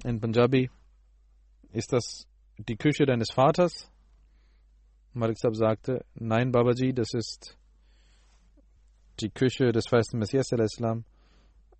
in 0.05 0.21
Punjabi, 0.21 0.71
ist 1.73 1.93
das 1.93 2.27
die 2.59 2.77
Küche 2.77 3.07
deines 3.07 3.31
Vaters? 3.33 3.91
Malik 5.13 5.39
Saab 5.39 5.57
sagte, 5.57 6.05
nein, 6.15 6.53
Babaji, 6.53 6.93
das 6.93 7.15
ist 7.15 7.59
die 9.21 9.31
Küche 9.31 9.73
des 9.73 9.89
feisten 9.89 10.19
Messias, 10.19 10.53
Islam. 10.53 11.05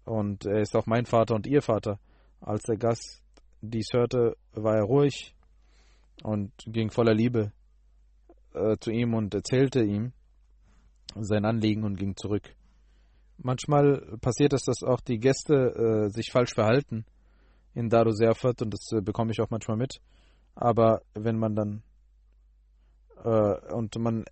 Und 0.05 0.47
er 0.47 0.61
ist 0.61 0.75
auch 0.75 0.87
mein 0.87 1.07
Vater 1.07 1.37
und 1.37 1.47
ihr 1.47 1.63
Vater. 1.63 2.01
Als 2.41 2.63
der 2.63 2.77
Gast 2.77 3.23
dies 3.61 3.89
hörte, 3.93 4.37
war 4.53 4.77
er 4.77 4.85
ruhig 4.85 5.35
und 6.23 6.53
ging 6.67 6.91
voller 6.91 7.15
Liebe 7.15 7.53
äh, 8.55 8.77
zu 8.81 8.91
ihm 8.91 9.15
und 9.15 9.33
erzählte 9.33 9.83
ihm 9.83 10.13
sein 11.15 11.45
Anliegen 11.45 11.85
und 11.85 11.97
ging 11.97 12.17
zurück. 12.17 12.55
Manchmal 13.39 14.19
passiert 14.21 14.53
es, 14.53 14.65
dass 14.65 14.83
auch 14.83 15.01
die 15.01 15.19
Gäste 15.19 15.55
äh, 15.55 16.11
sich 16.11 16.31
falsch 16.33 16.55
verhalten 16.55 17.05
in 17.75 17.89
Daru 17.89 18.11
Serfat 18.11 18.61
und 18.63 18.75
das 18.75 18.91
äh, 18.93 19.01
bekomme 19.01 19.31
ich 19.31 19.41
auch 19.41 19.51
manchmal 19.51 19.77
mit. 19.77 20.01
Aber 20.55 21.03
wenn 21.15 21.39
man 21.39 21.55
dann 21.55 21.83
und 23.25 23.99
man 23.99 24.25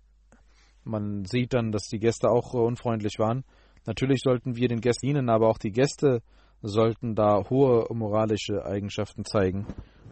man 0.83 1.25
sieht 1.25 1.53
dann, 1.53 1.71
dass 1.71 1.83
die 1.83 1.99
Gäste 1.99 2.29
auch 2.29 2.53
unfreundlich 2.53 3.19
waren, 3.19 3.43
Natürlich 3.85 4.21
sollten 4.23 4.55
wir 4.55 4.67
den 4.67 4.81
Gästen 4.81 5.07
dienen, 5.07 5.29
aber 5.29 5.49
auch 5.49 5.57
die 5.57 5.71
Gäste 5.71 6.21
sollten 6.61 7.15
da 7.15 7.49
hohe 7.49 7.87
moralische 7.91 8.65
Eigenschaften 8.65 9.25
zeigen. 9.25 9.65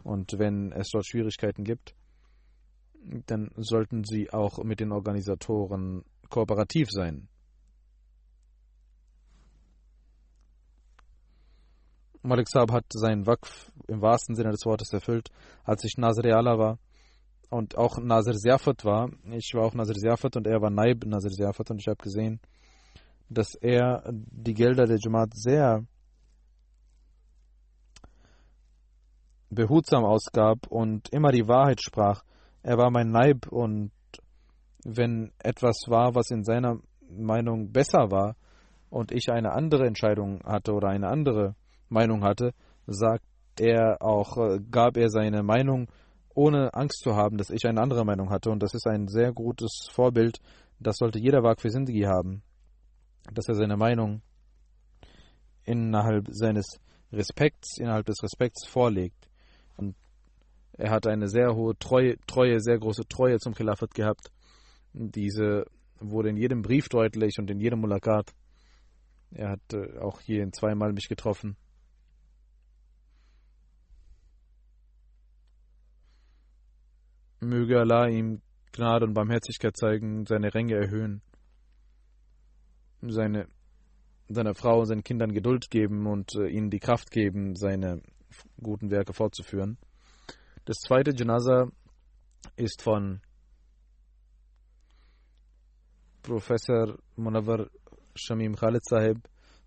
Und 0.03 0.39
wenn 0.39 0.71
es 0.71 0.89
dort 0.91 1.05
Schwierigkeiten 1.05 1.63
gibt, 1.63 1.93
dann 3.25 3.51
sollten 3.55 4.03
sie 4.03 4.31
auch 4.31 4.63
mit 4.63 4.79
den 4.79 4.91
Organisatoren 4.91 6.03
kooperativ 6.29 6.87
sein. 6.89 7.27
Malik 12.23 12.49
Saab 12.49 12.71
hat 12.71 12.85
seinen 12.89 13.27
Wakf 13.27 13.71
im 13.87 14.01
wahrsten 14.01 14.35
Sinne 14.35 14.49
des 14.49 14.65
Wortes 14.65 14.91
erfüllt, 14.91 15.29
als 15.63 15.83
ich 15.83 15.97
Nasir 15.97 16.35
Allah 16.35 16.57
war 16.57 16.79
und 17.49 17.77
auch 17.77 17.97
Nasir 17.97 18.33
Siafat 18.33 18.83
war. 18.83 19.09
Ich 19.31 19.53
war 19.53 19.65
auch 19.65 19.73
Nasir 19.73 19.95
Siafat 19.95 20.35
und 20.35 20.47
er 20.47 20.61
war 20.61 20.69
Naib 20.69 21.05
Nasir 21.05 21.31
Siafat 21.31 21.71
und 21.71 21.79
ich 21.79 21.87
habe 21.87 22.01
gesehen, 22.03 22.39
dass 23.29 23.55
er 23.55 24.03
die 24.11 24.53
Gelder 24.53 24.85
der 24.85 24.97
Jamaat 24.99 25.33
sehr 25.33 25.83
behutsam 29.49 30.03
ausgab 30.03 30.67
und 30.67 31.09
immer 31.09 31.31
die 31.31 31.47
Wahrheit 31.47 31.81
sprach. 31.81 32.23
Er 32.63 32.77
war 32.77 32.91
mein 32.91 33.11
Neib 33.11 33.47
und 33.47 33.91
wenn 34.83 35.31
etwas 35.39 35.85
war, 35.87 36.15
was 36.15 36.31
in 36.31 36.43
seiner 36.43 36.79
Meinung 37.09 37.71
besser 37.71 38.11
war 38.11 38.35
und 38.89 39.11
ich 39.11 39.29
eine 39.29 39.53
andere 39.53 39.85
Entscheidung 39.85 40.41
hatte 40.43 40.73
oder 40.73 40.89
eine 40.89 41.07
andere 41.07 41.55
Meinung 41.89 42.23
hatte, 42.23 42.53
sagt 42.85 43.23
er 43.59 44.01
auch, 44.01 44.37
äh, 44.37 44.59
gab 44.69 44.97
er 44.97 45.09
seine 45.09 45.43
Meinung, 45.43 45.87
ohne 46.37 46.73
Angst 46.73 47.01
zu 47.03 47.15
haben, 47.15 47.37
dass 47.37 47.49
ich 47.49 47.65
eine 47.65 47.81
andere 47.81 48.05
Meinung 48.05 48.29
hatte. 48.29 48.49
Und 48.51 48.61
das 48.63 48.73
ist 48.73 48.87
ein 48.87 49.07
sehr 49.07 49.33
gutes 49.33 49.87
Vorbild. 49.91 50.39
Das 50.79 50.97
sollte 50.97 51.19
jeder 51.19 51.43
Wag 51.43 51.59
für 51.59 51.69
Sindhi 51.71 52.03
haben 52.03 52.43
dass 53.33 53.47
er 53.47 53.55
seine 53.55 53.77
Meinung 53.77 54.21
innerhalb 55.63 56.27
seines 56.29 56.79
Respekts, 57.11 57.77
innerhalb 57.77 58.05
des 58.05 58.21
Respekts 58.23 58.65
vorlegt. 58.65 59.29
Und 59.77 59.95
er 60.73 60.91
hat 60.91 61.07
eine 61.07 61.27
sehr 61.27 61.55
hohe 61.55 61.77
Treue, 61.77 62.17
Treue, 62.25 62.59
sehr 62.59 62.79
große 62.79 63.07
Treue 63.07 63.39
zum 63.39 63.53
Khilafat 63.53 63.93
gehabt. 63.93 64.31
Diese 64.93 65.65
wurde 65.99 66.29
in 66.29 66.37
jedem 66.37 66.61
Brief 66.61 66.89
deutlich 66.89 67.37
und 67.39 67.49
in 67.49 67.59
jedem 67.59 67.79
Mulakat. 67.79 68.33
Er 69.31 69.49
hat 69.49 69.73
äh, 69.73 69.99
auch 69.99 70.21
hier 70.21 70.49
zweimal 70.51 70.93
mich 70.93 71.09
getroffen. 71.09 71.57
Möge 77.39 77.79
Allah 77.79 78.07
ihm 78.07 78.41
Gnade 78.71 79.05
und 79.05 79.13
Barmherzigkeit 79.13 79.75
zeigen, 79.75 80.25
seine 80.25 80.53
Ränge 80.53 80.75
erhöhen 80.75 81.21
seine, 83.01 83.47
seiner 84.27 84.55
Frau 84.55 84.79
und 84.79 84.87
seinen 84.87 85.03
Kindern 85.03 85.33
Geduld 85.33 85.69
geben 85.69 86.07
und 86.07 86.35
äh, 86.35 86.47
ihnen 86.47 86.69
die 86.69 86.79
Kraft 86.79 87.11
geben, 87.11 87.55
seine 87.55 88.01
guten 88.61 88.91
Werke 88.91 89.13
fortzuführen. 89.13 89.77
Das 90.65 90.77
zweite 90.77 91.11
Janaza 91.15 91.69
ist 92.55 92.81
von 92.81 93.21
Professor 96.21 96.97
Munawar 97.15 97.67
Shamim 98.15 98.55
Khalid 98.55 98.83
Sahib, 98.83 99.17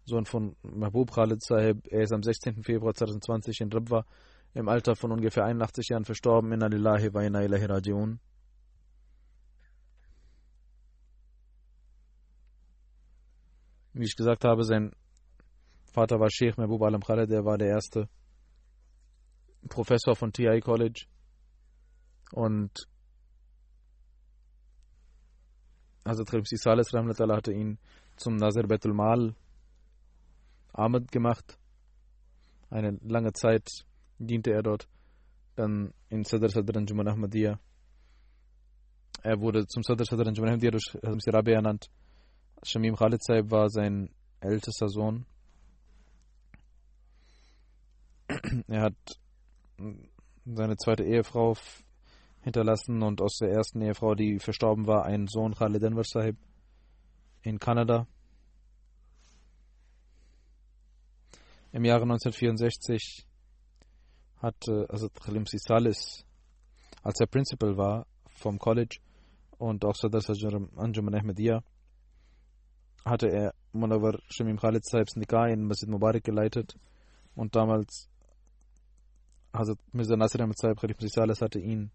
Sohn 0.04 0.26
von 0.26 0.56
Mahbub 0.62 1.12
Khalid 1.12 1.42
Sahib. 1.42 1.86
Er 1.88 2.02
ist 2.02 2.12
am 2.12 2.22
16. 2.22 2.62
Februar 2.62 2.92
2020 2.92 3.60
in 3.60 3.72
Rabwa 3.72 4.04
im 4.54 4.68
Alter 4.68 4.96
von 4.96 5.12
ungefähr 5.12 5.44
81 5.44 5.88
Jahren 5.88 6.04
verstorben. 6.04 6.52
Inna 6.52 6.66
lillahi 6.66 7.12
wa 7.14 7.22
inna 7.22 7.42
ilahi 7.42 7.64
rajiun. 7.64 8.20
Wie 13.92 14.04
ich 14.04 14.16
gesagt 14.16 14.44
habe, 14.44 14.64
sein 14.64 14.92
Vater 15.92 16.20
war 16.20 16.30
Sheikh 16.30 16.56
Mehbub 16.56 16.82
Alam 16.82 17.02
Khaled, 17.02 17.30
der 17.30 17.44
war 17.44 17.58
der 17.58 17.68
erste 17.68 18.08
Professor 19.68 20.14
von 20.14 20.32
TI 20.32 20.60
College. 20.60 21.06
Und 22.32 22.70
Hazrat 26.06 26.46
Salis 26.46 26.94
Rahmatullah 26.94 27.36
hatte 27.36 27.52
ihn 27.52 27.78
zum 28.16 28.36
Nazir 28.36 28.66
Betul 28.66 28.94
Mal 28.94 29.34
Ahmed 30.72 31.10
gemacht. 31.10 31.58
Eine 32.70 32.98
lange 33.02 33.32
Zeit 33.32 33.68
diente 34.26 34.52
er 34.52 34.62
dort. 34.62 34.88
Dann 35.56 35.92
in 36.08 36.24
Sadr 36.24 36.48
Sadr 36.48 36.76
Anjuman 36.76 37.08
Ahmadiyya. 37.08 37.58
Er 39.22 39.40
wurde 39.40 39.66
zum 39.66 39.82
Sadr 39.82 40.04
Sadr 40.04 40.26
Anjuman 40.26 40.50
Ahmadiyya 40.50 40.70
durch 40.70 40.94
Hazrat 41.02 41.34
Rabi 41.34 41.52
ernannt. 41.52 41.90
Shamim 42.62 42.94
Khalid 42.94 43.22
Saib 43.22 43.50
war 43.50 43.68
sein 43.70 44.10
ältester 44.40 44.88
Sohn. 44.88 45.26
Er 48.68 48.82
hat 48.82 49.20
seine 50.44 50.76
zweite 50.76 51.04
Ehefrau 51.04 51.56
hinterlassen 52.42 53.02
und 53.02 53.20
aus 53.20 53.38
der 53.38 53.50
ersten 53.50 53.80
Ehefrau, 53.80 54.14
die 54.14 54.38
verstorben 54.38 54.86
war, 54.86 55.04
einen 55.04 55.26
Sohn 55.26 55.54
Khalid 55.54 55.84
Anwar 55.84 56.04
Sahib 56.04 56.36
in 57.42 57.58
Kanada. 57.58 58.06
Im 61.72 61.84
Jahre 61.84 62.02
1964 62.02 63.26
hatte 64.40 64.86
also 64.88 65.08
Khalim 65.08 65.44
Salis, 65.46 66.24
als 67.02 67.20
er 67.20 67.26
Principal 67.26 67.76
war 67.76 68.06
vom 68.26 68.58
College 68.58 68.98
und 69.58 69.84
auch 69.84 69.94
Sadr 69.94 70.20
Anjuman 70.76 71.14
Ahmadiyya, 71.14 71.62
hatte 73.04 73.28
er 73.28 73.54
Munawar 73.72 74.18
Shamim 74.28 74.56
Khalid 74.58 74.84
Sahibs 74.84 75.16
Nikah 75.16 75.48
in 75.48 75.64
Masjid 75.64 75.88
Mubarak 75.88 76.24
geleitet 76.24 76.76
und 77.34 77.54
damals 77.54 78.08
Hazrat 79.52 79.78
Mirza 79.92 80.16
Nasir 80.16 80.40
Ahmed 80.40 80.58
Sahib 80.58 80.80
Khalif 80.80 80.96
Salis 81.00 81.40
hatte 81.40 81.58
ihn 81.58 81.90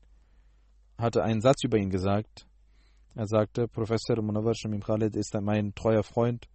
hatte 0.97 1.23
einen 1.23 1.41
Satz 1.41 1.63
über 1.65 1.77
ihn 1.77 1.89
gesagt. 1.89 2.47
Er 3.15 3.27
sagte, 3.27 3.67
Professor 3.67 4.21
Munawar 4.21 4.53
Shamim 4.55 4.81
Khalid 4.81 5.15
ist 5.15 5.33
mein 5.41 5.73
treuer 5.73 6.03
Freund, 6.03 6.47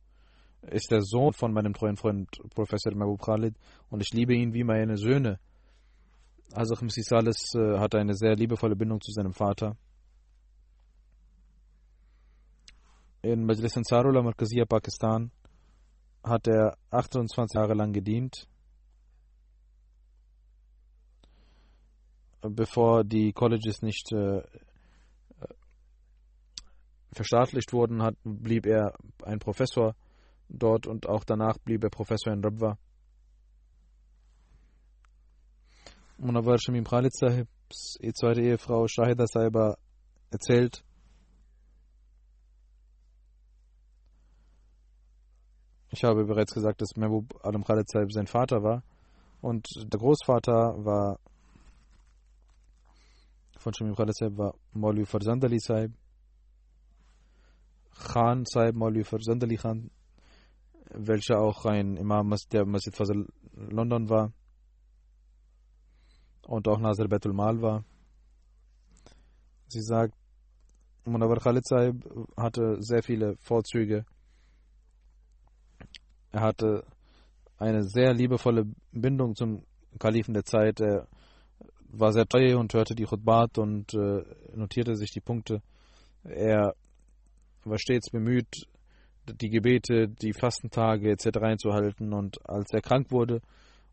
ist 0.63 0.91
der 0.91 1.03
Sohn 1.03 1.33
von 1.33 1.53
meinem 1.53 1.75
treuen 1.75 1.97
Freund 1.97 2.29
Professor 2.55 2.95
Mahbub 2.95 3.21
Khalid 3.21 3.55
und 3.91 4.01
ich 4.01 4.11
liebe 4.13 4.35
ihn 4.35 4.55
wie 4.55 4.65
meine 4.65 4.97
Söhne. 4.97 5.39
Also 6.53 6.75
Khamsi 6.75 7.03
Salis 7.03 7.55
äh, 7.55 7.79
hatte 7.79 7.99
eine 7.99 8.15
sehr 8.15 8.35
liebevolle 8.35 8.77
Bindung 8.77 9.01
zu 9.01 9.13
seinem 9.13 9.33
Vater. 9.33 9.77
In 13.23 13.45
Majlis 13.45 13.77
Ansarullah 13.77 14.23
Markazia 14.23 14.65
Pakistan 14.65 15.31
hat 16.25 16.49
er 16.49 16.77
28 16.91 17.55
Jahre 17.55 17.75
lang 17.75 17.93
gedient 17.93 18.49
bevor 22.43 23.05
die 23.05 23.33
Colleges 23.33 23.83
nicht 23.83 24.13
äh, 24.13 24.43
verstaatlicht 27.13 27.73
wurden, 27.73 28.03
hat, 28.03 28.17
blieb 28.25 28.67
er 28.67 28.95
ein 29.25 29.39
Professor 29.39 29.95
dort 30.49 30.87
und 30.87 31.09
auch 31.09 31.25
danach 31.25 31.59
blieb 31.59 31.85
er 31.85 31.91
Professor 31.91 32.33
in 32.33 32.43
Rabwa. 32.43 32.79
Munawar 36.23 36.59
Shamim 36.59 36.85
Khalid 36.85 37.15
Sahibs 37.15 37.97
zweite 38.13 38.43
Ehefrau 38.43 38.87
Shahida 38.87 39.27
Saiba 39.27 39.79
erzählt, 40.31 40.85
ich 45.91 46.05
habe 46.05 46.27
bereits 46.27 46.53
gesagt, 46.53 46.83
dass 46.83 46.95
Mehbub 46.95 47.43
Alam 47.43 47.65
Khalid 47.65 47.89
Sahib 47.89 48.13
sein 48.13 48.27
Vater 48.27 48.63
war. 48.63 48.83
Und 49.41 49.67
der 49.77 49.99
Großvater 49.99 50.85
war 50.85 51.19
von 53.57 53.73
Shamim 53.73 53.95
Khalid 53.95 54.15
Sahib 54.15 54.37
war 54.37 54.55
Maulvi 54.75 55.07
Farzandali 55.07 55.59
Sahib, 55.59 55.95
Khan 57.95 58.45
Sahib, 58.45 58.75
Maulvi 58.75 59.05
Farzandali 59.05 59.57
Khan, 59.57 59.91
welcher 60.91 61.41
auch 61.41 61.65
ein 61.65 61.97
Imam 61.97 62.35
der 62.53 62.67
Masjid 62.67 62.95
Fazl 62.95 63.27
London 63.55 64.11
war 64.11 64.35
und 66.51 66.67
auch 66.67 66.81
Nazir 66.81 67.07
Betul 67.07 67.33
Mal 67.33 67.63
war. 67.63 67.85
Sie 69.69 69.83
sagt, 69.83 70.15
Munawar 71.05 71.39
Khalid 71.39 71.65
Sahib 71.65 72.05
hatte 72.37 72.83
sehr 72.83 73.05
viele 73.05 73.37
Vorzüge. 73.37 74.05
Er 76.33 76.41
hatte 76.41 76.85
eine 77.57 77.85
sehr 77.85 78.13
liebevolle 78.15 78.65
Bindung 78.91 79.37
zum 79.37 79.65
Kalifen 80.01 80.35
der 80.35 80.45
Zeit. 80.45 80.81
Er 80.81 81.07
war 81.89 82.13
sehr 82.13 82.27
treu 82.27 82.59
und 82.59 82.75
hörte 82.75 82.97
die 82.97 83.05
Khutbat 83.05 83.59
und 83.59 83.95
äh, 83.95 84.25
notierte 84.55 84.97
sich 84.97 85.13
die 85.13 85.21
Punkte. 85.21 85.63
Er 86.25 86.75
war 87.65 87.79
stets 87.79 88.11
bemüht, 88.11 88.67
die 89.41 89.51
Gebete, 89.51 90.09
die 90.09 90.33
Fastentage 90.33 91.13
etc. 91.13 91.39
einzuhalten. 91.43 92.13
Und 92.13 92.39
als 92.49 92.73
er 92.73 92.81
krank 92.81 93.13
wurde 93.13 93.41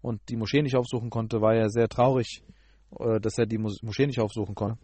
und 0.01 0.21
die 0.29 0.35
Moschee 0.35 0.61
nicht 0.61 0.75
aufsuchen 0.75 1.09
konnte, 1.09 1.41
war 1.41 1.55
er 1.55 1.69
sehr 1.69 1.87
traurig, 1.87 2.43
äh, 2.99 3.19
dass 3.19 3.37
er 3.37 3.45
die 3.45 3.57
Moschee 3.57 4.07
nicht 4.07 4.19
aufsuchen 4.19 4.55
konnte. 4.55 4.79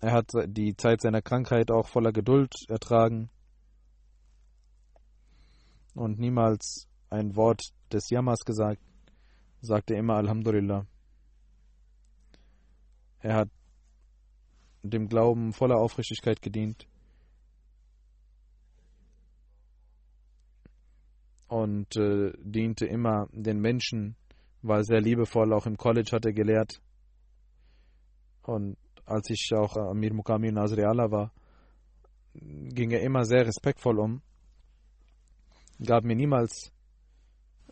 Er 0.00 0.12
hat 0.12 0.32
die 0.46 0.74
Zeit 0.76 1.02
seiner 1.02 1.20
Krankheit 1.20 1.70
auch 1.70 1.86
voller 1.86 2.12
Geduld 2.12 2.54
ertragen 2.68 3.28
und 5.94 6.18
niemals 6.18 6.88
ein 7.10 7.36
Wort 7.36 7.62
des 7.92 8.08
Jammers 8.08 8.40
gesagt 8.46 8.80
sagte 9.60 9.94
immer 9.94 10.14
Alhamdulillah. 10.14 10.86
Er 13.18 13.34
hat 13.34 13.50
dem 14.82 15.08
Glauben 15.08 15.52
voller 15.52 15.76
Aufrichtigkeit 15.76 16.40
gedient 16.40 16.86
und 21.50 21.96
äh, 21.96 22.32
diente 22.38 22.86
immer 22.86 23.28
den 23.32 23.60
Menschen, 23.60 24.16
war 24.62 24.84
sehr 24.84 25.00
liebevoll, 25.00 25.52
auch 25.52 25.66
im 25.66 25.76
College 25.76 26.10
hat 26.12 26.24
er 26.24 26.32
gelehrt. 26.32 26.80
Und 28.42 28.76
als 29.06 29.30
ich 29.30 29.50
auch 29.54 29.76
Amir 29.76 30.12
Mukami 30.14 30.52
Nazri 30.52 30.84
Allah 30.84 31.10
war, 31.10 31.32
ging 32.34 32.90
er 32.90 33.02
immer 33.02 33.24
sehr 33.24 33.46
respektvoll 33.46 33.98
um, 33.98 34.22
gab 35.84 36.04
mir 36.04 36.14
niemals 36.14 36.72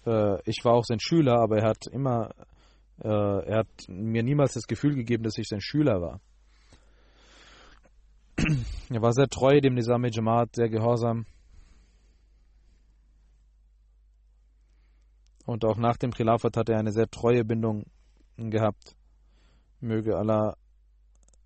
äh, 0.09 0.41
ich 0.45 0.65
war 0.65 0.75
auch 0.75 0.85
sein 0.85 1.01
Schüler, 1.01 1.41
aber 1.41 1.59
er 1.59 1.69
hat 1.69 1.87
immer, 1.87 2.31
äh, 3.03 3.09
er 3.09 3.59
hat 3.59 3.69
mir 3.89 4.23
niemals 4.23 4.55
das 4.55 4.67
Gefühl 4.67 4.95
gegeben, 4.95 5.25
dass 5.25 5.39
ich 5.39 5.49
sein 5.49 5.61
Schüler 5.61 6.01
war. 6.01 6.21
er 8.91 9.03
war 9.03 9.13
sehr 9.13 9.29
treu 9.29 9.61
dem 9.61 9.75
Nizami 9.75 10.11
Jamaat, 10.11 10.55
sehr 10.55 10.69
gehorsam. 10.69 11.27
Und 15.49 15.65
auch 15.65 15.79
nach 15.79 15.97
dem 15.97 16.13
Khilafat 16.13 16.59
hat 16.59 16.69
er 16.69 16.79
eine 16.79 16.93
sehr 16.93 17.09
treue 17.09 17.43
Bindung 17.43 17.87
gehabt. 18.37 18.95
Möge 19.81 20.19
Allah 20.19 20.59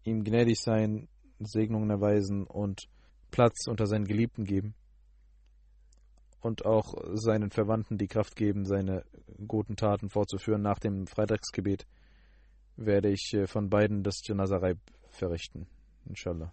ihm 0.02 0.24
gnädig 0.24 0.60
sein, 0.60 1.08
Segnungen 1.38 1.88
erweisen 1.88 2.44
und 2.48 2.88
Platz 3.30 3.68
unter 3.68 3.86
seinen 3.86 4.06
Geliebten 4.06 4.44
geben 4.44 4.74
und 6.40 6.66
auch 6.66 6.94
seinen 7.12 7.52
Verwandten 7.52 7.96
die 7.96 8.08
Kraft 8.08 8.34
geben, 8.34 8.64
seine 8.64 9.04
guten 9.46 9.76
Taten 9.76 10.10
fortzuführen. 10.10 10.62
Nach 10.62 10.80
dem 10.80 11.06
Freitagsgebet 11.06 11.86
werde 12.74 13.08
ich 13.08 13.32
äh, 13.34 13.46
von 13.46 13.70
beiden 13.70 14.02
das 14.02 14.26
Janazarei 14.26 14.74
verrichten. 15.10 15.68
Inshallah. 16.06 16.52